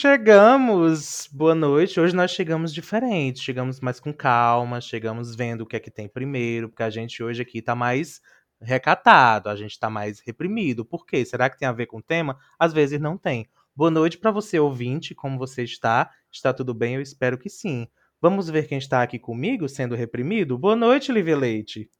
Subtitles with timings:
[0.00, 2.00] Chegamos, boa noite.
[2.00, 6.08] Hoje nós chegamos diferente, chegamos mais com calma, chegamos vendo o que é que tem
[6.08, 8.18] primeiro, porque a gente hoje aqui tá mais
[8.62, 10.86] recatado, a gente tá mais reprimido.
[10.86, 11.22] Por quê?
[11.22, 12.38] Será que tem a ver com o tema?
[12.58, 13.46] Às vezes não tem.
[13.76, 16.10] Boa noite para você ouvinte, como você está?
[16.32, 16.94] Está tudo bem?
[16.94, 17.86] Eu espero que sim.
[18.22, 20.56] Vamos ver quem está aqui comigo sendo reprimido?
[20.56, 21.90] Boa noite, Lívia Leite.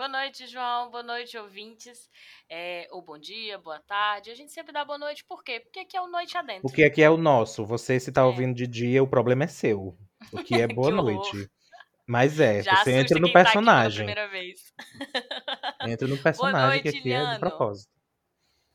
[0.00, 0.90] Boa noite, João.
[0.90, 2.08] Boa noite, ouvintes.
[2.48, 4.30] É, ou bom dia, boa tarde.
[4.30, 5.60] A gente sempre dá boa noite, por quê?
[5.60, 6.62] Porque aqui é o Noite Adentro.
[6.62, 7.66] Porque aqui é o nosso.
[7.66, 8.24] Você, se tá é.
[8.24, 9.94] ouvindo de dia, o problema é seu.
[10.32, 11.50] O que é boa noite.
[12.06, 14.14] Mas é, Já você entra no personagem.
[14.14, 14.72] Tá vez.
[15.86, 17.92] entra no personagem noite, que aqui é de propósito.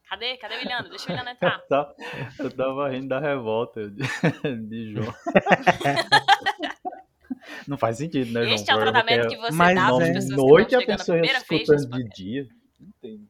[0.08, 0.38] Cadê?
[0.38, 0.90] Cadê o Iliano?
[0.90, 1.60] Deixa o Iliano entrar.
[1.60, 1.96] eu, tava,
[2.38, 4.04] eu tava rindo da revolta de,
[4.70, 5.14] de João.
[7.68, 8.56] Não faz sentido, né, João?
[8.56, 11.22] Este é o tratamento que você Mas dá para as pessoas noite que a pessoa
[11.26, 12.48] escutando de dia.
[12.80, 13.28] Não tem.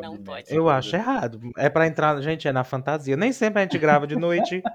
[0.00, 0.54] Não, não pode.
[0.54, 1.40] Eu acho errado.
[1.56, 3.16] É pra entrar, gente, é na fantasia.
[3.16, 4.62] Nem sempre a gente grava de noite.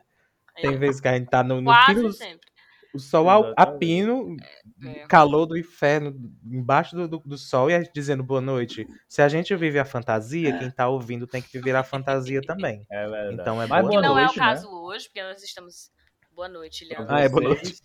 [0.62, 2.54] Tem vezes que a gente tá no, no Quase pino, sempre.
[2.94, 4.36] O sol a, a pino,
[4.84, 5.08] é, é.
[5.08, 8.88] calor do inferno, embaixo do, do, do, sol, e a gente dizendo boa noite.
[9.10, 12.86] Se a gente vive a fantasia, quem tá ouvindo tem que viver a fantasia também.
[12.92, 13.34] É verdade.
[13.34, 14.78] Então é Mas boa que não noite, é o caso né?
[14.78, 15.92] hoje, porque nós estamos.
[16.36, 17.08] Boa noite, Leandro.
[17.10, 17.82] Ah, é boa noite.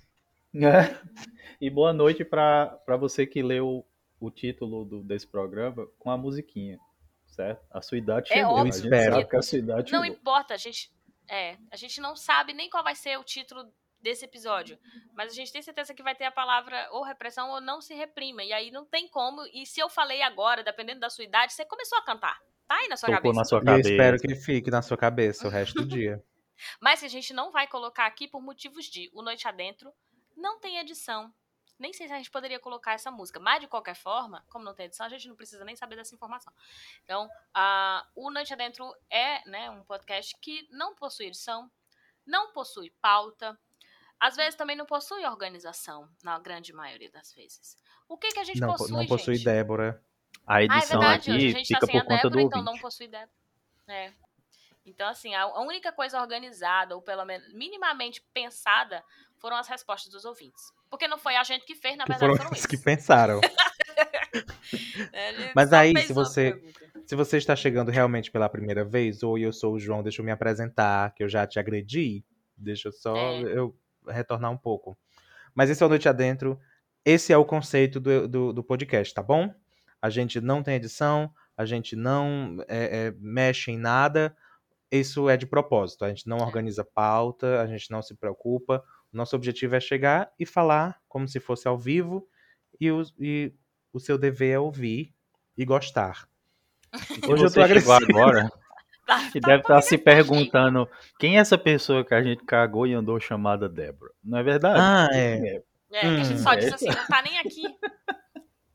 [1.60, 3.86] E boa noite para você que leu
[4.20, 6.78] o título do, desse programa com a musiquinha,
[7.26, 7.64] certo?
[7.70, 8.54] A sua idade é chegou.
[8.54, 10.16] Óbvio, gente sabe que a sua idade Não chegou.
[10.18, 10.90] importa, a gente,
[11.28, 14.78] é, a gente não sabe nem qual vai ser o título desse episódio,
[15.14, 17.94] mas a gente tem certeza que vai ter a palavra ou repressão ou não se
[17.94, 21.52] reprima, e aí não tem como, e se eu falei agora, dependendo da sua idade,
[21.52, 23.38] você começou a cantar, tá aí na sua Tocou cabeça.
[23.38, 23.88] na sua cabeça.
[23.88, 26.22] Eu espero que ele fique na sua cabeça o resto do dia.
[26.80, 29.92] Mas a gente não vai colocar aqui por motivos de o Noite Adentro
[30.38, 31.32] não tem edição.
[31.78, 34.74] Nem sei se a gente poderia colocar essa música, mas de qualquer forma, como não
[34.74, 36.52] tem edição, a gente não precisa nem saber dessa informação.
[37.04, 41.70] Então, uh, o Noite Adentro é né, um podcast que não possui edição,
[42.26, 43.56] não possui pauta,
[44.18, 47.76] às vezes também não possui organização, na grande maioria das vezes.
[48.08, 49.44] O que, que a gente não, possui, Não possui gente?
[49.44, 50.02] Débora.
[50.44, 52.30] A edição ah, é verdade, aqui a gente fica tá sem por a conta Débora,
[52.30, 52.74] do então ouvinte.
[52.74, 53.30] não possui Débora.
[53.86, 54.12] É.
[54.84, 59.04] Então, assim, a, a única coisa organizada, ou pelo menos minimamente pensada,
[59.40, 60.72] foram as respostas dos ouvintes.
[60.90, 62.66] Porque não foi a gente que fez, na verdade foram foram eles.
[62.66, 63.40] que pensaram.
[65.12, 66.60] É, Mas aí, se você-.
[67.06, 70.24] Se você está chegando realmente pela primeira vez, ou eu sou o João, deixa eu
[70.26, 72.22] me apresentar, que eu já te agredi.
[72.54, 73.42] Deixa eu só É.
[73.44, 73.74] eu
[74.06, 74.96] retornar um pouco.
[75.54, 76.60] Mas esse é o Noite Adentro.
[77.04, 79.52] Esse é o conceito do, do, do podcast, tá bom?
[80.02, 84.36] A gente não tem edição, a gente não é, é, mexe em nada.
[84.92, 86.04] Isso é de propósito.
[86.04, 88.84] A gente não organiza pauta, a gente não se preocupa.
[89.18, 92.26] Nosso objetivo é chegar e falar como se fosse ao vivo,
[92.80, 93.52] e o, e
[93.92, 95.12] o seu dever é ouvir
[95.56, 96.28] e gostar.
[96.94, 97.92] Se Hoje eu tô agressivo.
[97.92, 98.48] agora
[99.04, 100.86] Tá, e tá deve estar se porque- perguntando
[101.18, 104.12] quem é essa pessoa que a gente cagou e andou chamada Débora.
[104.22, 104.78] Não é verdade?
[104.80, 105.62] Ah, é.
[105.90, 106.42] É, que a gente Hum.
[106.42, 107.62] só disse assim, não tá nem aqui.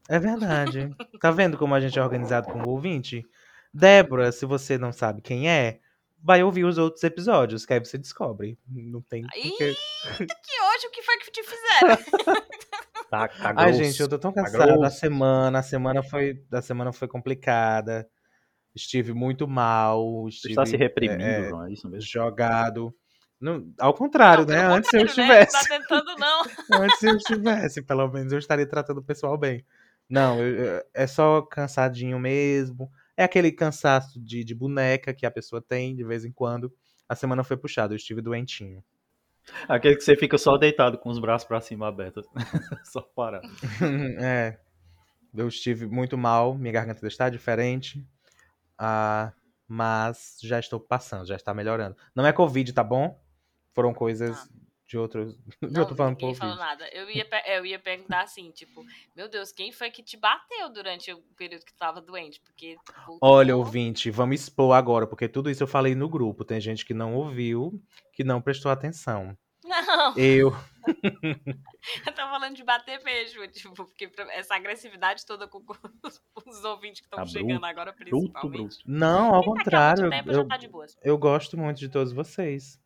[0.09, 0.93] É verdade.
[1.21, 3.25] Tá vendo como a gente é organizado com o ouvinte?
[3.73, 5.79] Débora, se você não sabe quem é,
[6.23, 8.57] vai ouvir os outros episódios, que aí você descobre.
[8.67, 9.75] Não tem Ih, porquê.
[10.25, 11.97] que hoje o que foi que te fizeram?
[13.09, 14.71] Tá, tá Ai, gente, eu tô tão Tá cansado.
[14.71, 14.97] A grosso.
[14.99, 18.09] semana, a semana foi, a semana foi complicada.
[18.73, 20.23] Estive muito mal.
[20.23, 22.09] Você Estive está se reprimindo, é, João, é isso mesmo?
[22.09, 22.91] jogado.
[23.39, 24.61] Não, ao contrário, Não, né?
[24.61, 25.35] pelo Antes eu contrário, né?
[25.35, 25.69] Não estivesse.
[25.69, 26.43] tá tentando, não.
[26.81, 29.63] Antes eu estivesse, pelo menos eu estaria tratando o pessoal bem.
[30.09, 32.91] Não, eu- eu- é só cansadinho mesmo.
[33.15, 36.73] É aquele cansaço de, de boneca que a pessoa tem de vez em quando.
[37.07, 38.83] A semana foi puxada, eu estive doentinho.
[39.67, 42.25] Aquele que você fica só deitado com os braços pra cima abertos.
[42.85, 43.47] só parado.
[44.21, 44.57] é,
[45.33, 48.05] eu estive muito mal, minha garganta está diferente.
[48.77, 49.31] Ah,
[49.67, 51.95] mas já estou passando, já está melhorando.
[52.15, 53.19] Não é Covid, tá bom?
[53.73, 54.62] Foram coisas Tá.
[54.87, 55.35] De outros.
[55.61, 56.87] Não, tô falando ninguém falou nada.
[56.89, 58.83] Eu ia, eu ia perguntar assim, tipo,
[59.15, 62.39] meu Deus, quem foi que te bateu durante o período que tu tava doente?
[62.41, 62.77] Porque.
[63.05, 66.45] voltou- Olha, ouvinte, vamos expor agora, porque tudo isso eu falei no grupo.
[66.45, 67.81] Tem gente que não ouviu,
[68.11, 69.37] que não prestou atenção.
[69.65, 70.51] Não, Eu.
[72.05, 75.63] eu tô falando de bater mesmo, tipo, porque essa agressividade toda com,
[76.45, 78.59] os, ouvintes que estão Tá chegando bruto, agora, Bruto, principalmente.
[78.59, 78.77] bruto.
[78.85, 80.09] Não, ao Quem tá contrário.
[80.09, 80.69] tempo Eu, tá de
[81.01, 82.82] eu gosto muito de todos vocês.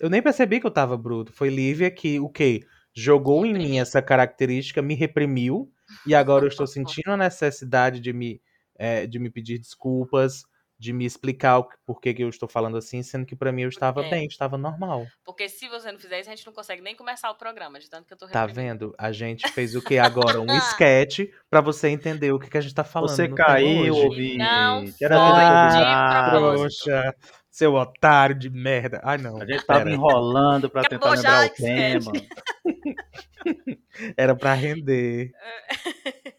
[0.00, 1.32] Eu nem percebi que eu tava bruto.
[1.32, 2.60] Foi Lívia que, o quê?
[2.94, 5.70] Jogou em mim essa característica, me reprimiu,
[6.06, 8.40] e agora eu estou sentindo a necessidade de me,
[8.76, 10.42] eh, de me pedir desculpas,
[10.80, 13.62] de me explicar o, por que, que eu estou falando assim, sendo que para mim
[13.62, 14.10] eu estava É.
[14.10, 15.06] bem, estava normal.
[15.24, 17.90] Porque se você não fizer isso, a gente não consegue nem começar o programa, de
[17.90, 18.94] tanto que eu tô Tá vendo?
[18.96, 20.40] A gente fez o que agora?
[20.40, 20.46] Um
[20.80, 21.20] sketch
[21.50, 23.10] pra você entender o que, que a gente tá falando.
[23.10, 24.38] Você caiu, ouvinte.
[24.38, 25.40] Não Era foi de
[25.80, 26.30] combinado.
[26.30, 26.84] propósito.
[26.84, 27.14] trouxa,
[27.58, 29.00] seu otário de merda.
[29.02, 29.42] Ai, não.
[29.42, 29.90] A gente tava Pera.
[29.90, 32.12] enrolando pra Acabou tentar já, lembrar o tema.
[34.16, 35.32] Era pra render.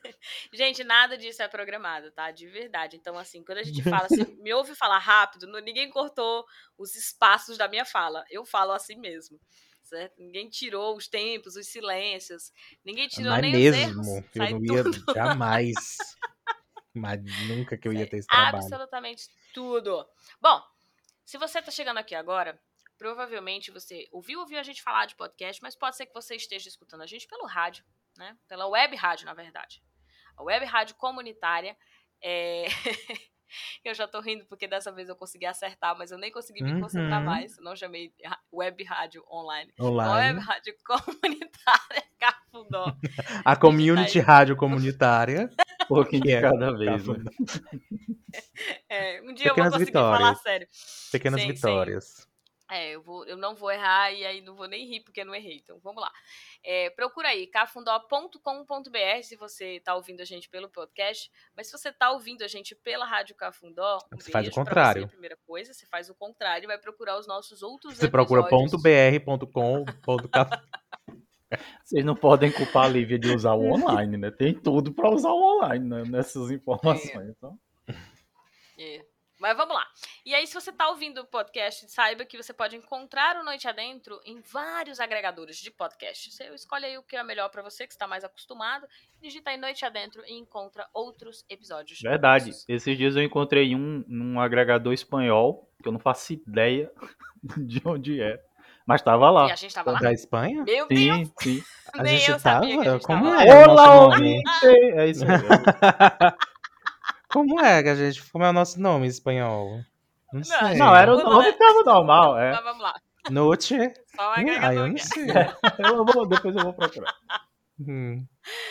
[0.54, 2.32] Gente, nada disso é programado, tá?
[2.32, 2.96] De verdade.
[2.96, 6.46] Então, assim, quando a gente fala, se me ouve falar rápido, ninguém cortou
[6.78, 8.24] os espaços da minha fala.
[8.30, 9.40] Eu falo assim mesmo.
[9.84, 10.14] Certo?
[10.20, 12.52] Ninguém tirou os tempos, os silêncios.
[12.86, 14.08] Ninguém tirou Mas nem os mesmo, erros.
[14.08, 15.14] eu Sai não ia tudo.
[15.14, 15.74] jamais.
[16.94, 18.58] Mas nunca que eu ia ter esse trabalho.
[18.58, 19.24] Absolutamente
[19.54, 20.06] tudo.
[20.42, 20.62] Bom,
[21.30, 22.60] se você tá chegando aqui agora,
[22.98, 26.68] provavelmente você ouviu ouviu a gente falar de podcast, mas pode ser que você esteja
[26.68, 27.86] escutando a gente pelo rádio,
[28.18, 28.36] né?
[28.48, 29.80] Pela web rádio, na verdade.
[30.36, 31.78] A web rádio comunitária
[32.20, 32.66] é...
[33.84, 36.80] Eu já tô rindo porque dessa vez eu consegui acertar, mas eu nem consegui me
[36.80, 37.26] concentrar Uhum.
[37.26, 37.58] mais.
[37.60, 38.14] Não chamei
[38.54, 39.74] web rádio online.
[39.80, 40.38] Online.
[40.38, 42.96] Web rádio comunitária Cafundó.
[43.44, 45.50] A community rádio comunitária.
[45.88, 47.08] Pouquinho é cada vez.
[47.08, 47.16] Né?
[48.88, 50.42] É, um dia eu Pequenas vou conseguir falar vitórias.
[50.42, 50.68] sério.
[51.10, 51.54] Pequenas Sim, sim.
[51.54, 52.30] vitórias.
[52.72, 55.26] É, eu, vou, eu não vou errar e aí não vou nem rir porque eu
[55.26, 55.58] não errei.
[55.58, 56.12] Então vamos lá.
[56.64, 61.32] É, procura aí, cafundó.com.br se você tá ouvindo a gente pelo podcast.
[61.58, 65.02] Mas se você tá ouvindo a gente pela Rádio Cafundó, um Você faz o contrário.
[65.02, 68.42] Você, primeira coisa, você faz o contrário e vai procurar os nossos outros Você procura
[68.42, 68.72] episódios.
[68.72, 71.10] ponto .br, ponto .com, ponto .com.
[71.84, 74.30] Vocês não podem culpar a Lívia de usar o online, né?
[74.30, 76.04] Tem tudo pra usar o online né?
[76.04, 77.30] nessas informações.
[77.36, 77.60] Então,
[78.78, 79.04] É.
[79.40, 79.88] Mas vamos lá.
[80.30, 83.68] E aí, se você tá ouvindo o podcast, saiba que você pode encontrar o Noite
[83.68, 86.32] Adentro em vários agregadores de podcast.
[86.32, 88.86] Você escolhe aí o que é melhor pra você, que está mais acostumado,
[89.20, 92.00] digita aí Noite Adentro e encontra outros episódios.
[92.00, 92.50] verdade.
[92.50, 92.66] nossos.
[92.70, 96.92] Esses dias eu encontrei um num agregador espanhol, que eu não faço ideia
[97.66, 98.40] de onde é.
[98.86, 99.48] Mas tava lá.
[99.48, 100.00] E a gente tava lá.
[100.00, 100.64] Da Espanha?
[100.64, 101.64] Meu Deus, Sim, sim.
[101.92, 102.98] A nem gente eu sabia que a tava?
[103.00, 103.48] gente Como tava é?
[103.48, 103.64] lá.
[103.64, 104.44] o nosso Olá, nome?
[104.44, 104.92] ouvinte!
[104.96, 105.48] É isso mesmo.
[107.30, 108.32] Como é que a gente.
[108.32, 109.80] Como é o nosso nome em espanhol?
[110.34, 110.78] Não sei.
[110.78, 111.52] Não, era o nome né?
[111.52, 112.52] que tava normal, é.
[112.52, 112.94] Mas vamos lá.
[114.16, 115.28] Só um Ah, agregador eu não sei.
[115.80, 117.14] Eu vou, depois eu vou procurar.
[117.80, 118.28] Hum.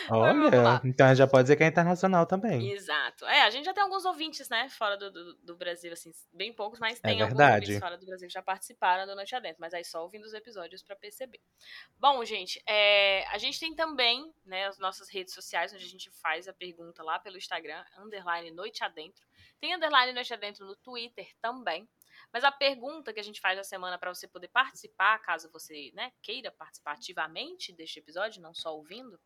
[0.08, 0.75] vamos lá.
[0.75, 2.70] Olha, então já pode dizer que é internacional também.
[2.72, 3.25] Exato.
[3.25, 6.52] É, a gente já tem alguns ouvintes, né, fora do, do, do Brasil, assim, bem
[6.52, 7.55] poucos, mas É tem alguns verdade.
[7.64, 10.34] ouvintes fora do Brasil que já participaram do Noite Adentro, mas aí só ouvindo os
[10.34, 11.40] episódios pra perceber.
[11.99, 16.10] Bom, gente, é, a gente tem também, né, as nossas redes sociais, onde a gente
[16.20, 19.26] faz a pergunta lá pelo Instagram, underline Noite Adentro.
[19.60, 21.88] Tem underline Noite Adentro no Twitter também.
[22.32, 25.90] Mas a pergunta que a gente faz na semana para você poder participar, caso você
[25.94, 29.19] né, queira participar ativamente deste episódio, não só ouvindo,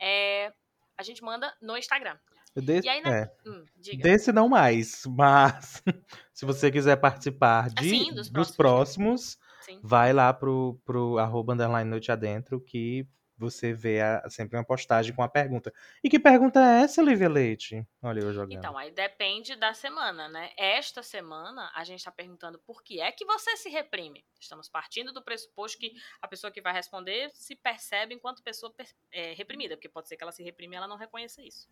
[0.00, 0.52] é,
[0.96, 2.18] a gente manda no Instagram.
[2.54, 4.02] Desse, E aí, na- é, Hum, diga.
[4.02, 5.82] desse não mais, mas
[6.32, 9.80] se você quiser participar de, sim, dos dos próximos, próximos, Sim.
[9.82, 13.06] vai lá pro, pro arroba underline noite adentro que
[13.38, 15.72] você vê a- sempre uma postagem com a pergunta.
[16.02, 17.86] E que pergunta é essa, Lívia Leite?
[18.02, 18.52] Olha eu jogando.
[18.56, 20.50] Então, aí depende da semana, né?
[20.56, 24.24] Esta semana, a gente está perguntando por que é que você se reprime.
[24.40, 25.92] Estamos partindo do pressuposto que
[26.22, 30.16] a pessoa que vai responder se percebe enquanto pessoa per- é, reprimida, porque pode ser
[30.16, 31.68] que ela se reprime e ela não reconheça isso.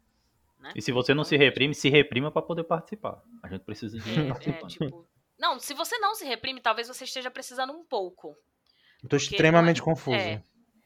[0.59, 0.73] Né?
[0.77, 3.23] E se você não se reprime, se reprima pra poder participar.
[3.43, 4.67] A gente precisa de É, é, participar.
[4.69, 8.37] tipo, não, se você não se reprime, talvez você esteja precisando um pouco.
[9.01, 10.17] Porque extremamente é- confuso.
[10.17, 10.43] é.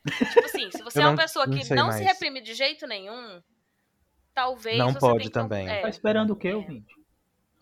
[0.07, 2.41] Tipo assim, se você Eu é uma não- pessoa não que sei não se reprime
[2.41, 3.43] de jeito nenhum,
[4.35, 5.69] talvez Não você pode tenha que- também.
[5.69, 6.95] é, Tá esperando o quê, ouvinte?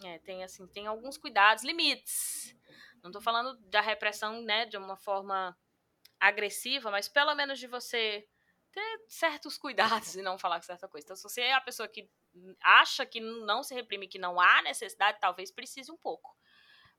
[0.04, 2.54] É, tem assim, tem alguns cuidados, limites.
[3.02, 5.56] Não tô falando da repressão, né, de uma forma
[6.20, 8.26] agressiva, mas pelo menos de você
[8.72, 11.04] ter certos cuidados e não falar certa coisa.
[11.06, 12.08] Então, se você é a pessoa que
[12.62, 16.36] acha que não se reprime, que não há necessidade, talvez precise um pouco.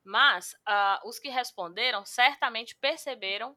[0.03, 3.55] Mas ah, os que responderam certamente perceberam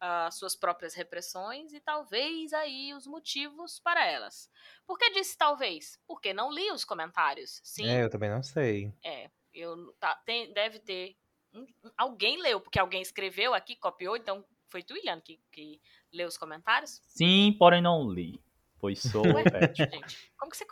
[0.00, 4.50] ah, suas próprias repressões e talvez aí os motivos para elas.
[4.86, 5.98] Por que disse talvez?
[6.06, 7.60] Porque não li os comentários.
[7.64, 8.92] Sim, É, eu também não sei.
[9.04, 11.16] é, eu tá, tem, deve ter.
[11.52, 15.80] um- alguém leu, porque alguém escreveu aqui, copiou, então foi tu, Iliano, que, que
[16.12, 17.00] leu os comentários?
[17.06, 18.40] Sim, porém não li.
[18.80, 19.44] Pois sou Ué?
[19.44, 19.76] pet.
[19.90, 20.66] Gente, como que você.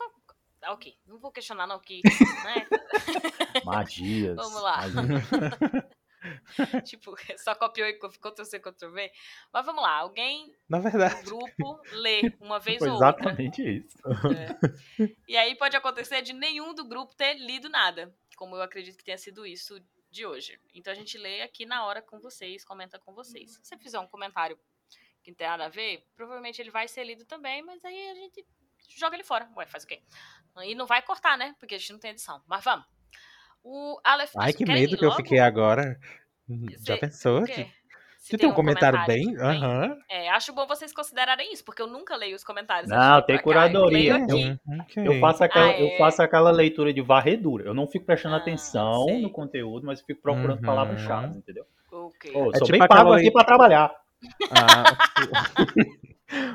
[0.64, 2.02] Ah, ok, não vou questionar, não, que.
[2.44, 2.66] Né?
[3.64, 4.36] Magias.
[4.36, 4.76] Vamos lá.
[4.88, 5.22] magias.
[6.84, 9.12] tipo, só copiou e Ctrl C, Ctrl V.
[9.52, 13.08] Mas vamos lá, alguém Na no verdade, grupo lê uma vez ou outra.
[13.08, 13.98] exatamente isso.
[14.98, 15.08] É.
[15.28, 19.04] E aí pode acontecer de nenhum do grupo ter lido nada, como eu acredito que
[19.04, 20.60] tenha sido isso de hoje.
[20.74, 23.52] Então a gente lê aqui na hora com vocês, comenta com vocês.
[23.52, 24.58] Se você fizer um comentário
[25.22, 28.14] que não tem nada a ver, provavelmente ele vai ser lido também, mas aí a
[28.14, 28.44] gente
[28.96, 29.48] joga ele fora.
[29.56, 30.02] Ué, faz o quê?
[30.64, 31.54] E não vai cortar, né?
[31.58, 32.42] Porque a gente não tem edição.
[32.46, 32.84] Mas vamos.
[33.64, 35.22] O Aleph, Ai, que medo que eu logo?
[35.22, 35.98] fiquei agora.
[36.84, 37.40] Já pensou?
[37.42, 37.66] o quê?
[38.18, 39.26] Se Tu tem um comentário bem?
[39.26, 39.40] que vem.
[39.42, 39.96] Aham.
[40.08, 42.88] É, acho bom vocês considerarem isso, porque eu nunca leio os comentários.
[42.88, 43.36] Não, tem.
[43.36, 44.14] Eu curadoria.
[44.16, 44.58] leio aqui.
[44.66, 45.06] Hum, ok.
[45.06, 45.82] Eu faço, aquela, Ah, é?
[45.82, 47.64] eu faço aquela leitura de varredura.
[47.64, 49.22] Eu não fico prestando Ah, atenção sei.
[49.22, 50.66] no conteúdo, mas eu fico procurando Uhum.
[50.66, 51.64] palavras-chave, entendeu?
[51.90, 52.30] Ok.
[52.34, 53.92] Ô, eu É sou tipo bem pago aqui pra trabalhar.
[54.50, 54.84] Ah,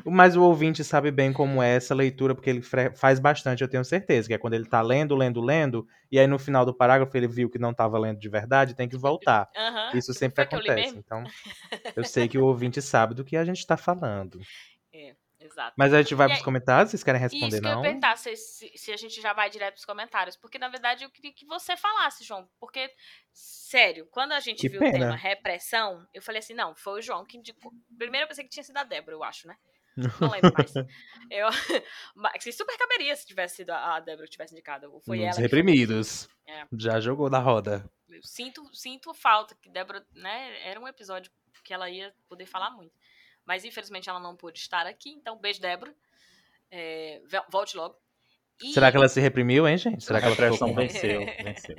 [0.05, 2.61] Mas o ouvinte sabe bem como é essa leitura, porque ele
[2.95, 6.27] faz bastante, eu tenho certeza, que é quando ele tá lendo, lendo, lendo, e aí
[6.27, 9.49] no final do parágrafo ele viu que não tava lendo de verdade, tem que voltar.
[9.55, 9.97] Aham.
[9.97, 10.97] Isso sempre acontece.
[10.97, 11.23] Então,
[11.95, 14.39] eu sei que o ouvinte sabe do que a gente tá falando.
[15.57, 15.73] Exato.
[15.75, 17.75] Mas a gente vai E pros aí- comentários, vocês querem responder, Isso que eu ia
[17.75, 17.81] não?
[17.81, 20.37] perguntar, se, se, se a gente já vai direto pros comentários.
[20.37, 22.47] Porque, na verdade, eu queria que você falasse, João.
[22.59, 22.93] Porque,
[23.33, 24.91] sério, quando a gente Que viu pena.
[24.91, 27.71] o tema repressão, eu falei assim, não, foi o João que indicou.
[27.97, 29.57] Primeiro eu pensei que tinha sido a Débora, eu acho, né?
[30.21, 30.71] Não lembro mais.
[31.31, 31.47] Eu,
[32.15, 34.93] mas super caberia se tivesse sido a Débora que tivesse indicado.
[34.93, 35.39] ou Foi Os ela.
[35.41, 36.29] reprimidos.
[36.47, 36.65] É.
[36.73, 37.83] Já jogou da roda.
[38.07, 41.31] Eu sinto, sinto falta que Débora, né, era um episódio
[41.63, 42.93] que ela ia poder falar muito.
[43.47, 45.95] Mas infelizmente ela não pôde estar aqui, então beijo, Débora.
[46.69, 47.95] É, volte logo.
[48.61, 50.03] E- Será que ela se reprimiu, hein, gente?
[50.03, 51.75] Será que A ela pressão venceu, venceu.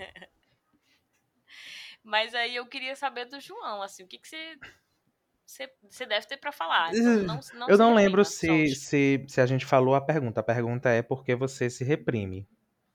[2.03, 4.57] Mas aí eu queria saber do João, assim, o que, que você,
[5.45, 6.95] você, você deve ter pra falar.
[6.95, 10.41] Então, não, não Eu se não lembro se, se, se a gente falou a pergunta.
[10.41, 12.49] A pergunta é por que você se reprime.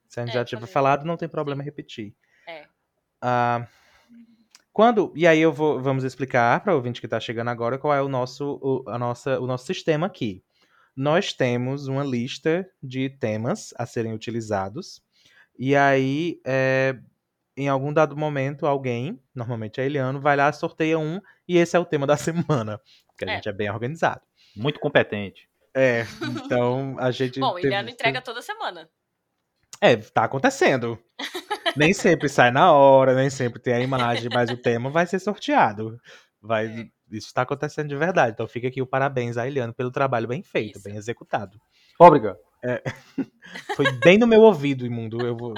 [0.07, 2.15] Se a gente É, já tiver falado, não tem problema repetir.
[2.47, 2.67] É.
[3.21, 3.67] Ah,
[4.73, 7.93] quando e aí eu vou vamos explicar para o ouvinte que está chegando agora qual
[7.93, 10.43] é o nosso o, a nossa, o nosso sistema aqui.
[10.95, 15.01] Nós temos uma lista de temas a serem utilizados
[15.57, 16.97] e aí é,
[17.55, 21.79] em algum dado momento alguém, normalmente é Eliano, vai lá sorteia um e esse é
[21.79, 23.35] o tema da semana, porque a É.
[23.35, 24.21] gente é bem organizado.
[24.55, 25.47] Muito competente.
[25.75, 26.05] É,
[26.45, 27.39] então a gente.
[27.39, 28.87] Bom, teve- Iliano entrega toda semana.
[29.81, 30.99] É, tá acontecendo.
[31.75, 35.19] nem sempre sai na hora, nem sempre tem a imagem, mas o tema vai ser
[35.19, 35.97] sorteado.
[36.41, 36.87] Vai, É.
[37.11, 38.31] Isso tá acontecendo de verdade.
[38.33, 40.83] Então fica aqui o parabéns a Eliane pelo trabalho bem feito, Isso.
[40.83, 41.59] bem executado.
[41.99, 42.37] Obrigado.
[43.75, 45.23] Foi bem no meu ouvido, imundo.
[45.25, 45.53] Eu vou.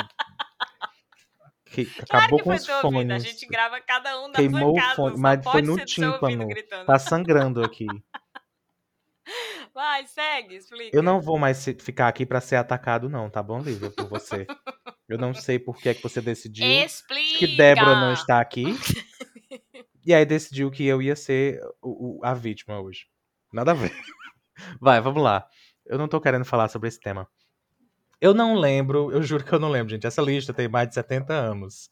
[1.65, 2.95] Que, Claro acabou que com foi os seu ouvido.
[3.11, 3.23] A fones.
[3.23, 4.95] gente grava cada um da Queimou o sua casa.
[4.95, 6.47] fone, mas foi no tímpano.
[6.85, 7.85] Tá sangrando aqui.
[9.73, 10.95] Vai, segue, explica.
[10.95, 14.45] Eu não vou mais ficar aqui pra ser atacado, não, tá bom, Lívia, por você.
[15.07, 16.65] Eu não sei por que é que você decidiu.
[16.65, 17.37] Explica!
[17.39, 18.63] que Débora não está aqui.
[20.05, 23.07] e aí decidiu que eu ia ser o- o- a vítima hoje.
[23.53, 23.91] Nada a ver.
[24.81, 25.47] Vai, vamos lá.
[25.85, 27.27] Eu não tô querendo falar sobre esse tema.
[28.19, 30.07] Eu não lembro, eu juro que eu não lembro, gente.
[30.07, 31.89] Essa lista tem mais de 70 anos.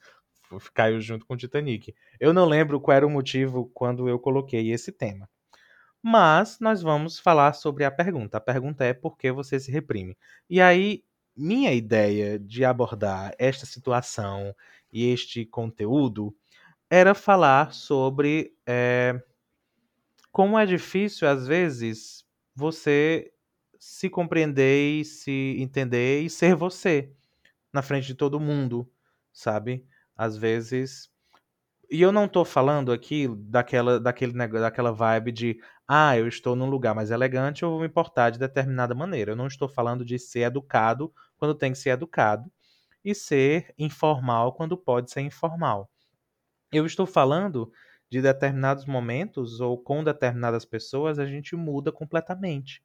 [0.74, 1.93] Caiu junto com o Titanic.
[2.20, 5.29] Eu não lembro qual era o motivo quando eu coloquei esse tema.
[6.01, 8.38] Mas nós vamos falar sobre a pergunta.
[8.38, 10.17] A pergunta é por que você se reprime?
[10.50, 11.03] E aí,
[11.35, 14.55] minha ideia de abordar esta situação
[14.91, 16.35] e este conteúdo
[16.89, 19.21] era falar sobre é,
[20.31, 22.25] como é difícil, às vezes,
[22.55, 23.31] você
[23.79, 27.11] se compreender e se entender e ser você
[27.71, 28.89] na frente de todo mundo,
[29.31, 29.85] sabe?
[30.15, 31.09] Às vezes.
[31.89, 36.69] E eu não tô falando aqui daquela, daquele, daquela vibe de ah, eu estou num
[36.69, 39.31] lugar mais elegante, eu vou me portar de determinada maneira.
[39.31, 42.51] Eu não estou falando de ser educado quando tem que ser educado
[43.03, 45.89] e ser informal quando pode ser informal.
[46.71, 47.71] Eu estou falando
[48.09, 52.83] de determinados momentos ou com determinadas pessoas a gente muda completamente.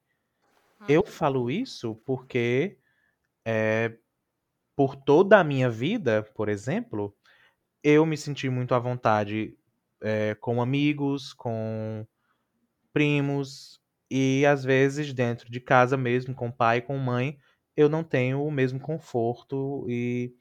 [0.89, 2.79] Eu falo isso porque
[3.45, 3.97] é,
[4.77, 7.17] por toda a minha vida, por exemplo,
[7.83, 9.57] eu me senti muito à vontade
[10.01, 12.07] é, com amigos, com
[12.99, 17.39] primos e às vezes dentro de casa mesmo, com pai, com mãe,
[17.77, 20.33] eu não tenho o mesmo conforto e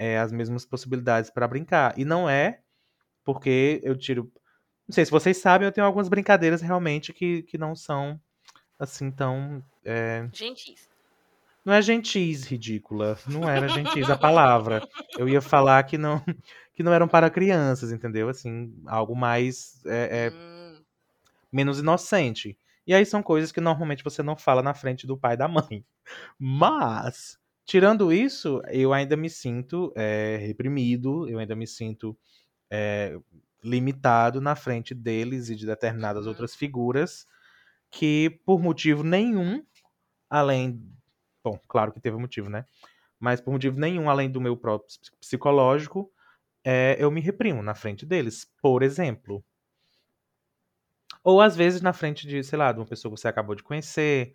[0.00, 1.96] é, as mesmas possibilidades para brincar.
[1.96, 2.58] E não é
[3.24, 4.32] porque eu tiro.
[4.88, 8.20] Não sei se vocês sabem, eu tenho algumas brincadeiras realmente que, que não são
[8.80, 9.62] assim tão.
[9.84, 10.90] é, Gentis.
[11.64, 13.16] Não é gentis, ridícula.
[13.28, 14.84] Não era gentis a palavra.
[15.16, 16.20] Eu ia falar que não
[16.74, 18.28] que não eram para crianças, entendeu?
[18.28, 20.61] Assim, algo mais é, é, Hum,
[21.52, 22.58] menos inocente.
[22.86, 25.48] E aí são coisas que normalmente você não fala na frente do pai e da
[25.48, 25.84] mãe.
[26.38, 32.18] Mas, tirando isso, eu ainda me sinto é, reprimido, eu ainda me sinto
[32.70, 33.18] é,
[33.64, 36.28] limitado na frente deles e de determinadas Uhum.
[36.28, 37.26] outras figuras
[37.90, 39.64] que, por motivo nenhum,
[40.30, 40.82] além.
[41.44, 42.64] Bom, claro que teve motivo, né?
[43.20, 46.12] Mas por motivo nenhum, além do meu próprio ps- psicológico,
[46.64, 48.50] é, eu me reprimo na frente deles.
[48.62, 49.44] Por exemplo.
[51.24, 53.62] Ou às vezes na frente de, sei lá, de uma pessoa que você acabou de
[53.62, 54.34] conhecer.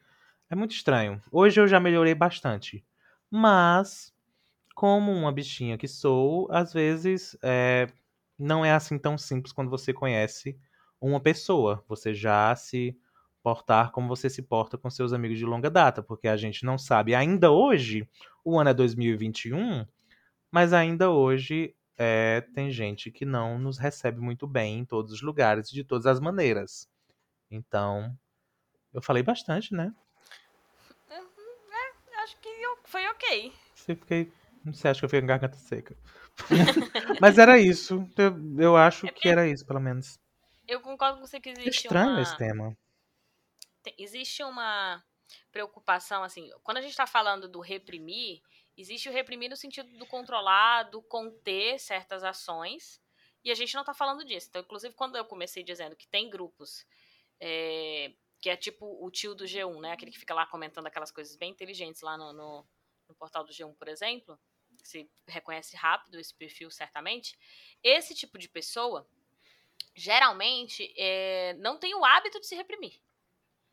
[0.49, 1.21] É muito estranho.
[1.31, 2.83] Hoje eu já melhorei bastante.
[3.29, 4.13] Mas
[4.73, 7.87] como uma bichinha que sou, às vezes é,
[8.37, 10.57] não é assim tão simples quando você conhece
[11.01, 11.83] uma pessoa.
[11.87, 12.97] Você já se
[13.43, 16.77] portar como você se porta com seus amigos de longa data, porque a gente não
[16.77, 18.07] sabe ainda hoje,
[18.43, 19.85] o ano é 2021,
[20.51, 25.21] mas ainda hoje é, tem gente que não nos recebe muito bem em todos os
[25.21, 26.87] lugares, de todas as maneiras.
[27.49, 28.15] Então,
[28.93, 29.93] eu falei bastante, né?
[31.09, 32.49] Uhum, é, acho que
[32.85, 33.53] foi ok.
[33.73, 34.31] Você, fiquei,
[34.65, 35.95] você acha que eu fiquei com garganta seca?
[37.19, 38.07] mas era isso.
[38.17, 40.19] Eu, eu acho é que era isso, pelo menos.
[40.67, 42.21] Eu concordo com você que existe Estranho uma...
[42.21, 42.77] esse tema
[43.97, 45.03] existe uma
[45.51, 48.41] preocupação, assim, quando a gente está falando do reprimir,
[48.77, 53.01] existe o reprimir no sentido do controlar, do conter certas ações,
[53.43, 54.47] e a gente não está falando disso.
[54.49, 56.85] Então, inclusive, quando eu comecei dizendo que tem grupos,
[57.39, 61.11] é, que é tipo o tio do G1, né, aquele que fica lá comentando aquelas
[61.11, 62.67] coisas bem inteligentes lá no, no,
[63.09, 64.39] no portal do G1, por exemplo,
[64.83, 67.37] se reconhece rápido esse perfil, certamente,
[67.83, 69.07] esse tipo de pessoa,
[69.95, 73.01] geralmente, é, não tem o hábito de se reprimir.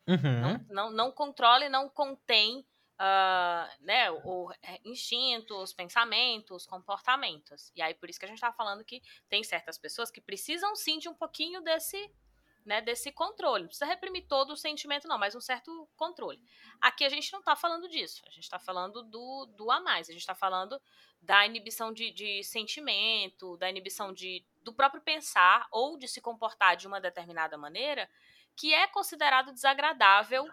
[0.07, 0.41] Uhum.
[0.41, 2.65] Não, não, não controla e não contém
[2.99, 7.71] uh, né, o, é, instintos, pensamentos, comportamentos.
[7.75, 10.75] E aí, por isso que a gente está falando que tem certas pessoas que precisam
[10.75, 12.11] sim de um pouquinho desse,
[12.65, 13.63] né, desse controle.
[13.63, 16.41] Não precisa reprimir todo o sentimento, não, mas um certo controle.
[16.81, 18.21] Aqui a gente não está falando disso.
[18.25, 20.09] A gente está falando do, do a mais.
[20.09, 20.81] A gente está falando
[21.21, 26.77] da inibição de, de sentimento, da inibição de, do próprio pensar ou de se comportar
[26.77, 28.09] de uma determinada maneira
[28.55, 30.47] que é considerado desagradável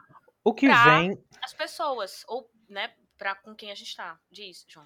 [0.45, 4.85] o que vem as pessoas ou né para com quem a gente está diz João.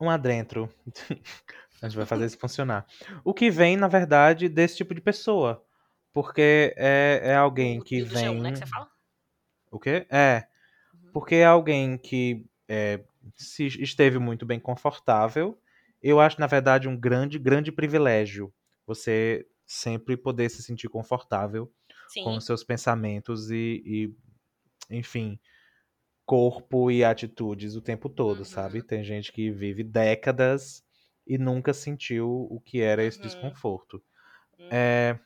[0.00, 0.72] Um adentro.
[1.82, 2.86] A gente vai fazer isso funcionar.
[3.22, 5.64] O que vem na verdade desse tipo de pessoa.
[6.12, 8.90] Porque é, é alguém o, que do vem G1, né, que você fala?
[9.70, 10.06] o quê?
[10.08, 10.46] É.
[10.94, 11.10] Uhum.
[11.12, 13.04] porque é alguém que é,
[13.34, 15.58] se esteve muito bem confortável
[16.00, 18.54] eu acho na verdade um grande grande privilégio
[18.86, 21.70] você sempre poder se sentir confortável
[22.08, 22.24] Sim.
[22.24, 24.14] com os seus pensamentos e, e,
[24.90, 25.38] enfim,
[26.24, 28.44] corpo e atitudes o tempo todo, uhum.
[28.44, 28.82] sabe?
[28.82, 30.84] Tem gente que vive décadas
[31.26, 33.24] e nunca sentiu o que era esse uhum.
[33.24, 34.02] desconforto.
[34.58, 34.68] Uhum.
[34.70, 35.18] É...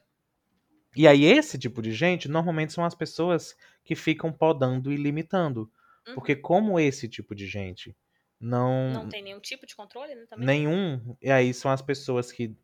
[0.96, 5.70] E aí, esse tipo de gente, normalmente são as pessoas que ficam podando e limitando.
[6.14, 6.40] Porque uhum.
[6.40, 7.94] como esse tipo de gente
[8.40, 8.92] não...
[8.92, 10.24] Não tem nenhum tipo de controle, né?
[10.26, 10.46] Também.
[10.46, 11.16] Nenhum.
[11.20, 12.56] E aí são as pessoas que,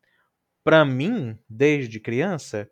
[0.63, 2.71] para mim, desde criança,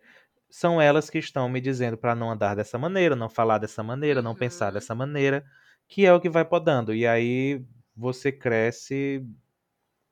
[0.52, 4.20] são elas que estão me dizendo para não andar dessa maneira, não falar dessa maneira,
[4.20, 4.24] uhum.
[4.24, 4.74] não pensar uhum.
[4.74, 5.42] dessa maneira,
[5.88, 6.94] que é o que vai podando.
[6.94, 7.64] E aí
[7.96, 9.26] você cresce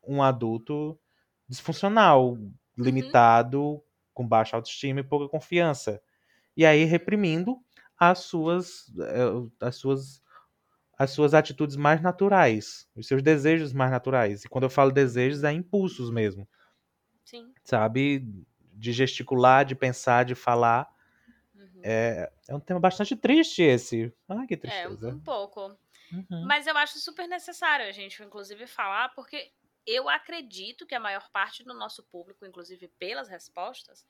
[0.03, 0.99] um adulto
[1.47, 2.55] disfuncional, uhum.
[2.79, 3.83] limitado,
[4.15, 6.01] com baixa autoestima e pouca confiança.
[6.57, 7.59] E aí reprimindo
[7.99, 10.23] as suas eh, as suas
[10.99, 14.45] as suas atitudes mais naturais, os seus desejos mais naturais.
[14.45, 16.49] E quando eu falo desejos, é impulsos mesmo.
[17.27, 17.53] Sim.
[17.63, 18.27] Sabe?
[18.81, 20.91] De gesticular, de pensar, de falar.
[21.55, 21.81] Uhum.
[21.85, 24.13] É, é um tema bastante triste esse.
[24.27, 25.11] Ai, que tristeza.
[25.11, 25.79] É, um pouco.
[26.11, 26.45] Uhum.
[26.47, 29.53] Mas eu acho super necessário a gente, inclusive, falar, porque
[29.87, 34.07] eu acredito que a maior parte do nosso público, inclusive pelas respostas,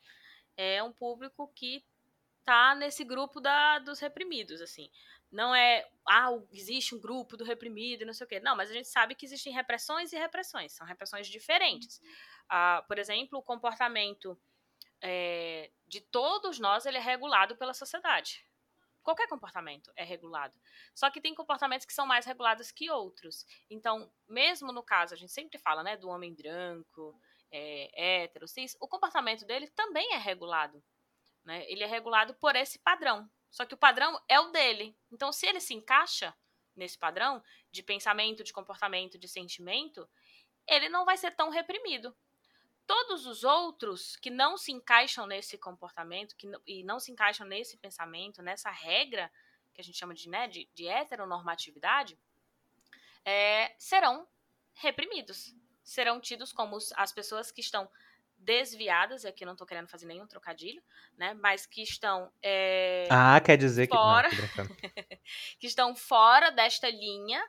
[0.57, 1.85] é um público que
[2.45, 4.89] tá nesse grupo da, dos reprimidos, assim.
[5.31, 8.41] Não é, ah, existe um grupo do reprimido e não sei o quê.
[8.41, 10.73] Não, mas a gente sabe que existem repressões e repressões.
[10.73, 12.01] São repressões diferentes.
[12.49, 14.37] Ah, por exemplo, o comportamento
[15.03, 18.45] é, de todos nós, ele é regulado pela sociedade.
[19.03, 20.55] Qualquer comportamento é regulado.
[20.95, 23.47] Só que tem comportamentos que são mais regulados que outros.
[23.69, 27.19] Então, mesmo no caso, a gente sempre fala, né, do homem branco,
[27.51, 30.83] é, hétero, cis, o comportamento dele também é regulado.
[31.45, 31.65] Né?
[31.71, 33.29] Ele é regulado por esse padrão.
[33.51, 34.97] Só que o padrão é o dele.
[35.11, 36.37] Então, se ele se encaixa
[36.77, 40.09] nesse padrão de pensamento, de comportamento, de sentimento,
[40.69, 42.15] ele não vai ser tão reprimido
[42.87, 47.77] todos os outros que não se encaixam nesse comportamento que, e não se encaixam nesse
[47.77, 49.31] pensamento, nessa regra
[49.73, 52.19] que a gente chama de, né, de, de heteronormatividade,
[53.25, 54.27] é, serão
[54.75, 55.55] reprimidos.
[55.83, 57.89] Serão tidos como as pessoas que estão
[58.41, 60.83] desviadas, e aqui não estou querendo fazer nenhum trocadilho,
[61.17, 61.35] né?
[61.35, 62.33] Mas que estão.
[62.43, 64.37] É, ah, quer dizer fora, que.
[64.37, 64.67] Não,
[65.59, 67.43] que estão fora desta linha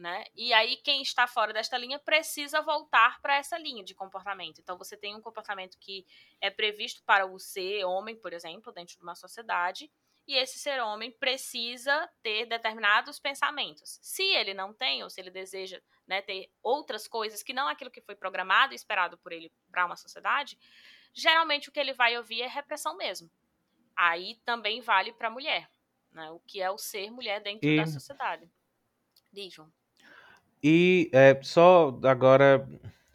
[0.00, 0.24] né?
[0.34, 4.58] E aí quem está fora desta linha precisa voltar para essa linha de comportamento.
[4.58, 6.06] Então você tem um comportamento que
[6.40, 9.92] é previsto para o ser homem, por exemplo, dentro de uma sociedade,
[10.26, 13.98] e esse ser homem precisa ter determinados pensamentos.
[14.00, 17.90] Se ele não tem, ou se ele deseja né, ter outras coisas que não aquilo
[17.90, 20.58] que foi programado e esperado por ele para uma sociedade,
[21.12, 23.30] geralmente o que ele vai ouvir é repressão mesmo.
[23.94, 25.68] Aí também vale para a mulher,
[26.10, 27.76] né, o que é o ser mulher dentro e...
[27.76, 28.50] da sociedade.
[29.32, 29.70] Diz, João.
[30.62, 32.68] E é, só agora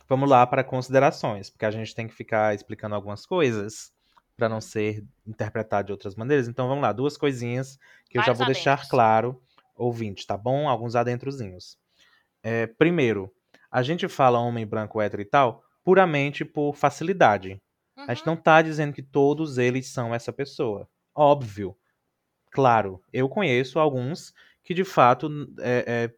[0.08, 3.92] vamos lá para considerações, porque a gente tem que ficar explicando algumas coisas
[4.38, 6.48] para não ser interpretado de outras maneiras.
[6.48, 7.80] Então vamos lá, duas coisinhas
[8.10, 9.42] que eu já vou deixar claro,
[9.76, 10.68] ouvinte, tá bom?
[10.68, 11.78] Alguns adentrozinhos.
[12.44, 13.32] É, primeiro,
[13.72, 17.62] a gente fala homem branco hétero e tal puramente por facilidade.
[18.08, 20.90] A gente Uhum, não tá dizendo que todos eles são essa pessoa.
[21.14, 21.78] Óbvio.
[22.52, 25.30] Claro, eu conheço alguns que de fato
[25.60, 26.16] é, é,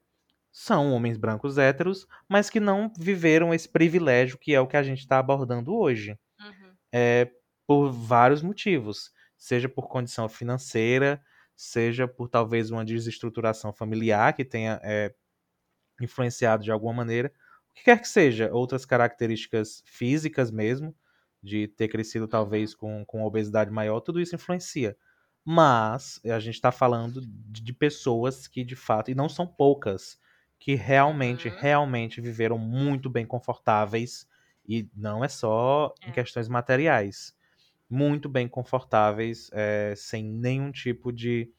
[0.60, 4.82] são homens brancos héteros, mas que não viveram esse privilégio que é o que a
[4.82, 6.18] gente está abordando hoje.
[6.40, 7.32] uhum, É,
[7.68, 9.12] por vários motivos.
[9.38, 11.22] Seja por condição financeira,
[11.56, 15.14] seja por talvez uma desestruturação familiar que tenha é,
[16.02, 17.32] influenciado de alguma maneira.
[17.72, 20.96] O que quer que seja, outras características físicas mesmo,
[21.42, 24.98] de ter crescido talvez com, com obesidade maior, tudo isso influencia.
[25.46, 30.20] Mas a gente está falando de, de pessoas que de fato, e não são poucas,
[30.60, 31.58] que realmente, Uhum.
[31.58, 34.28] realmente viveram muito bem confortáveis,
[34.68, 36.14] e não é só em É.
[36.14, 37.36] questões materiais,
[37.90, 41.52] muito bem confortáveis, é, sem nenhum tipo de,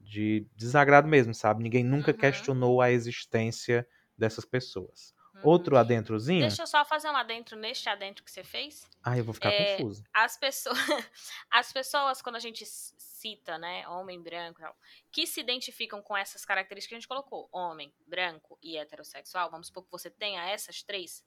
[0.00, 1.62] de desagrado mesmo, sabe?
[1.62, 2.14] Ninguém nunca Uhum.
[2.14, 3.86] questionou a existência
[4.18, 5.14] dessas pessoas.
[5.44, 6.40] Outro adentrozinho.
[6.40, 8.88] Deixa eu só fazer um adentro neste adentro que você fez.
[9.02, 10.04] Ai, eu vou ficar É, confuso.
[10.12, 10.76] As pessoas,
[11.50, 14.76] as pessoas, quando a gente cita, né, homem branco e tal,
[15.10, 19.68] que se identificam com essas características que a gente colocou, homem, branco e heterossexual, vamos
[19.68, 21.24] supor que você tenha essas três,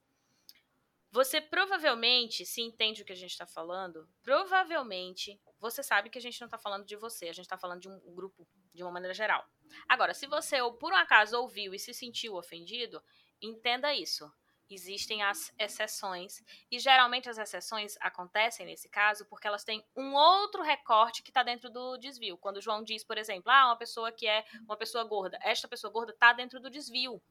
[1.15, 6.21] você provavelmente, se entende o que a gente está falando, provavelmente você sabe que a
[6.21, 8.91] gente não está falando de você, a gente está falando de um grupo de uma
[8.91, 9.49] maneira geral.
[9.87, 13.01] Agora, se você ou por um acaso ouviu e se sentiu ofendido,
[13.45, 14.31] entenda isso.
[14.69, 20.63] Existem as exceções e geralmente as exceções acontecem nesse caso porque elas têm um outro
[20.63, 22.37] recorte que está dentro do desvio.
[22.37, 25.67] Quando o João diz, por exemplo, ah, uma pessoa que é uma pessoa gorda, esta
[25.67, 27.21] pessoa gorda está dentro do desvio,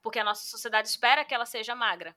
[0.00, 2.16] porque a nossa sociedade espera que ela seja magra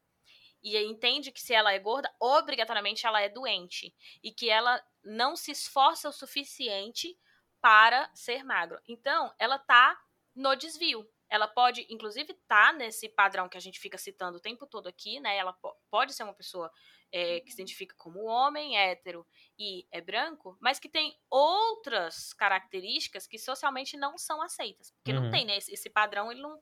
[0.63, 3.93] e entende que se ela é gorda, obrigatoriamente ela é doente
[4.23, 7.19] e que ela não se esforça o suficiente
[7.59, 8.79] para ser magro.
[8.87, 9.99] Então, ela tá
[10.33, 11.05] no desvio.
[11.33, 14.85] Ela pode, inclusive, estar tá nesse padrão que a gente fica citando o tempo todo
[14.87, 15.35] aqui, né?
[15.35, 15.57] Ela
[15.89, 16.71] pode ser uma pessoa
[17.11, 19.25] é, que se identifica como homem, hétero
[19.57, 24.91] e é branco, mas que tem outras características que socialmente não são aceitas.
[24.91, 25.23] Porque Uhum.
[25.23, 25.57] não tem, né?
[25.57, 26.55] Esse, esse padrão, ele não.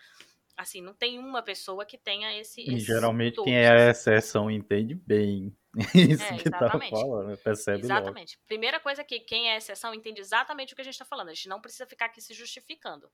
[0.55, 2.61] Assim, não tem uma pessoa que tenha esse.
[2.61, 4.11] E esse geralmente todos, quem é a assim.
[4.11, 5.53] exceção entende bem
[5.95, 7.93] isso É, que tá falando, percebe logo.
[7.93, 8.39] Exatamente.
[8.47, 11.29] Primeira coisa que quem é exceção entende exatamente o que a gente está falando.
[11.29, 13.09] A gente não precisa ficar aqui se justificando.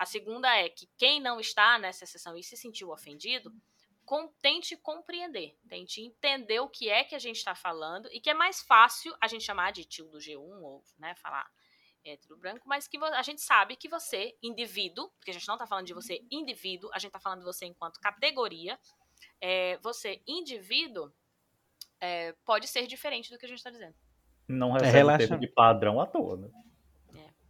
[0.00, 3.52] A segunda é que quem não está nessa exceção e se sentiu ofendido,
[4.06, 8.30] com- tente compreender, tente entender o que é que a gente está falando e que
[8.30, 11.46] é mais fácil a gente chamar de tio do G1 ou né, falar
[12.02, 15.66] hétero branco, mas que a gente sabe que você, indivíduo, porque a gente não está
[15.66, 18.80] falando de você indivíduo, a gente está falando de você enquanto categoria,
[19.38, 21.12] é, você indivíduo
[22.00, 23.94] é, pode ser diferente do que a gente está dizendo.
[24.48, 25.18] Não É, recebe relaxa.
[25.28, 26.48] termo de padrão à toa, né?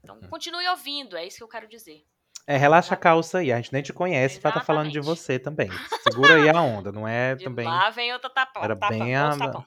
[0.02, 0.28] Então, Hum.
[0.28, 2.04] continue ouvindo, é isso que eu quero dizer.
[2.50, 5.38] É, relaxa a calça aí, a gente nem te conhece pra tá falando de você
[5.38, 5.70] também.
[6.02, 7.64] Segura aí a onda, não é De também.
[7.64, 8.64] lá vem outra tapão.
[8.64, 9.64] Era tapão, bem a- tapão.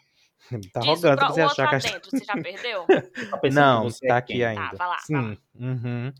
[0.73, 2.85] Tá Diz o, arrogante pro- você achar que a adentro, você já perdeu?
[3.31, 4.45] Tá Não, tá aqui quem?
[4.45, 4.71] ainda.
[4.71, 5.37] Tá, vai lá, vai Sim.
[5.55, 6.13] Uhum.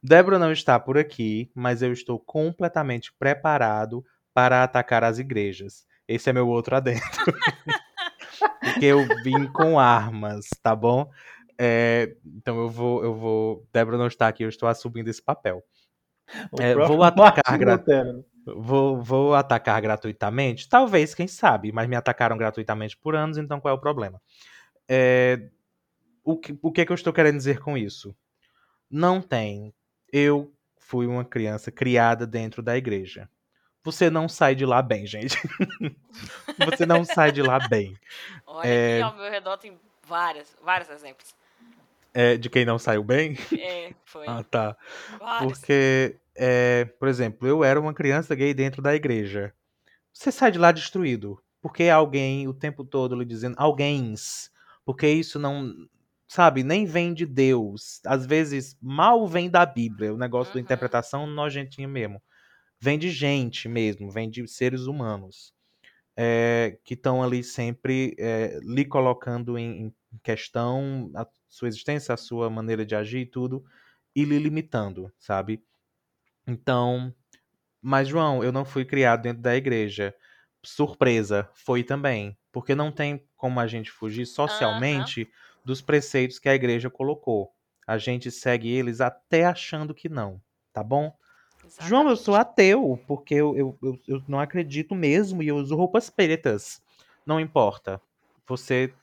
[0.00, 5.84] Débora não está por aqui, mas eu estou completamente preparado para atacar as igrejas.
[6.06, 7.34] Esse é meu outro adentro.
[8.60, 11.10] Porque eu vim com armas, tá bom?
[11.58, 13.66] É, então eu vou, eu vou.
[13.72, 15.62] Débora não está aqui, eu estou assumindo esse papel.
[16.58, 17.84] É, vou atacar gra-?
[18.44, 20.68] Vou, vou atacar gratuitamente?
[20.68, 24.20] Talvez, quem sabe, mas me atacaram gratuitamente por anos, então qual é o problema?
[24.88, 25.48] É,
[26.24, 28.14] o, que, o que é que eu estou querendo dizer com isso?
[28.90, 29.72] Não tem.
[30.12, 33.28] Eu fui uma criança criada dentro da igreja.
[33.84, 35.36] Você não sai de lá bem, gente.
[36.66, 37.96] Você não sai de lá bem.
[38.46, 39.02] Olha É.
[39.02, 41.34] aqui ao meu redor tem várias, vários exemplos.
[42.14, 43.36] É, de quem não saiu bem?
[43.56, 44.26] É, foi.
[44.26, 44.76] Ah, tá.
[45.18, 45.58] vários.
[45.58, 49.54] Porque, é, por exemplo, eu era uma criança gay dentro da igreja.
[50.12, 51.42] Você sai de lá destruído.
[51.62, 54.14] Porque alguém o tempo todo lhe dizendo, alguém,
[54.84, 55.72] porque isso não,
[56.28, 58.00] sabe, nem vem de Deus.
[58.06, 60.64] Às vezes mal vem da Bíblia, o negócio da Uhum.
[60.64, 62.22] interpretação nojentinha mesmo.
[62.80, 65.54] Vem de gente mesmo, vem de seres humanos.
[66.16, 72.16] é, que estão ali sempre é, lhe colocando em, em questão a sua existência, a
[72.16, 73.62] sua maneira de agir e tudo,
[74.16, 75.62] e lhe limitando, sabe?
[76.46, 77.14] Então,
[77.80, 80.14] mas João, eu não fui criado dentro da igreja.
[80.64, 85.30] Surpresa, foi também, porque não tem como a gente fugir socialmente
[85.62, 87.52] dos preceitos que a igreja colocou.
[87.86, 90.40] A gente segue eles até achando que não,
[90.72, 91.14] tá bom?
[91.80, 92.22] João, eu Exatamente.
[92.22, 96.80] sou ateu, porque eu, eu, eu, eu não acredito mesmo e eu uso roupas pretas.
[97.26, 98.00] Não importa.
[98.46, 98.94] Você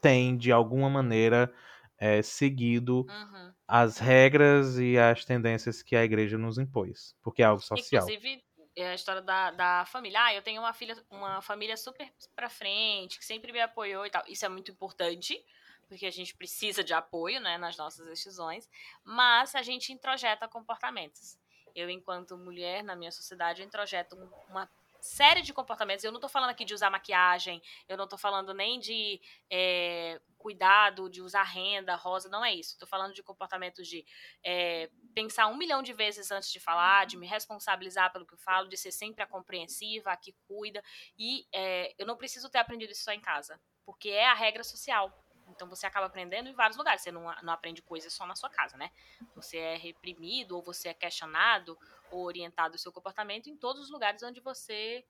[0.00, 1.52] tem, de alguma maneira,
[1.98, 3.52] é, seguido Uhum.
[3.66, 8.04] as regras e as tendências que a igreja nos impôs, porque é algo social.
[8.04, 8.44] Inclusive,
[8.76, 10.22] é a história da, da família.
[10.22, 14.10] Ah, eu tenho uma filha, uma família super pra frente, que sempre me apoiou e
[14.10, 14.22] tal.
[14.28, 15.42] Isso é muito importante,
[15.88, 18.68] porque a gente precisa de apoio, né, nas nossas decisões.
[19.02, 21.38] Mas a gente introjeta comportamentos.
[21.74, 24.68] Eu, enquanto mulher, na minha sociedade, eu introjeto um- uma
[25.06, 26.04] série de comportamentos.
[26.04, 30.20] Eu não tô falando aqui de usar maquiagem, eu não tô falando nem de é,
[30.36, 32.78] cuidado, de usar renda, rosa, não é isso.
[32.78, 34.04] Tô falando de comportamentos de
[34.44, 38.38] é, pensar um milhão de vezes antes de falar, de me responsabilizar pelo que eu
[38.38, 40.82] falo, de ser sempre a compreensiva, a que cuida.
[41.18, 44.64] E é, eu não preciso ter aprendido isso só em casa, porque é a regra
[44.64, 45.12] social.
[45.48, 47.02] Então você acaba aprendendo em vários lugares.
[47.02, 48.90] Você não, não aprende coisas só na sua casa, né?
[49.34, 51.78] Você é reprimido, ou você é questionado,
[52.10, 55.04] orientado o seu comportamento em todos os lugares onde você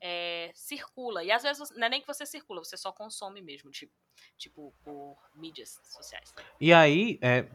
[0.00, 1.24] é, circula.
[1.24, 3.92] E às vezes não é nem que você circula, você só consome mesmo, tipo,
[4.36, 6.34] tipo por mídias sociais.
[6.60, 7.48] E aí, é,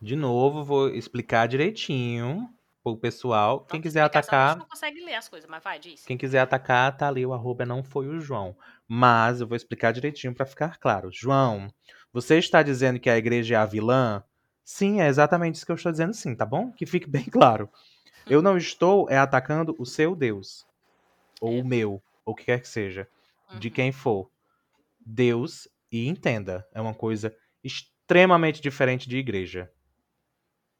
[0.00, 2.48] de novo, vou explicar direitinho
[2.82, 3.64] pro pessoal.
[3.66, 6.04] Quem quiser atacar, não consegue ler as coisas, mas vai, diz.
[6.04, 8.56] Quem quiser atacar, tá ali, o arroba não foi o João.
[8.88, 11.10] Mas eu vou explicar direitinho pra ficar claro.
[11.12, 11.72] João,
[12.12, 14.24] você está dizendo que a igreja é a vilã?
[14.64, 16.72] Sim, é exatamente isso que eu estou dizendo sim, tá bom?
[16.72, 17.68] Que fique bem claro.
[18.30, 20.64] Eu não estou é atacando o seu Deus.
[21.40, 21.60] Ou É.
[21.60, 23.08] o meu, ou o que quer que seja.
[23.52, 23.74] De Uhum.
[23.74, 24.30] quem for.
[25.00, 29.72] Deus, e entenda, é uma coisa extremamente diferente de igreja.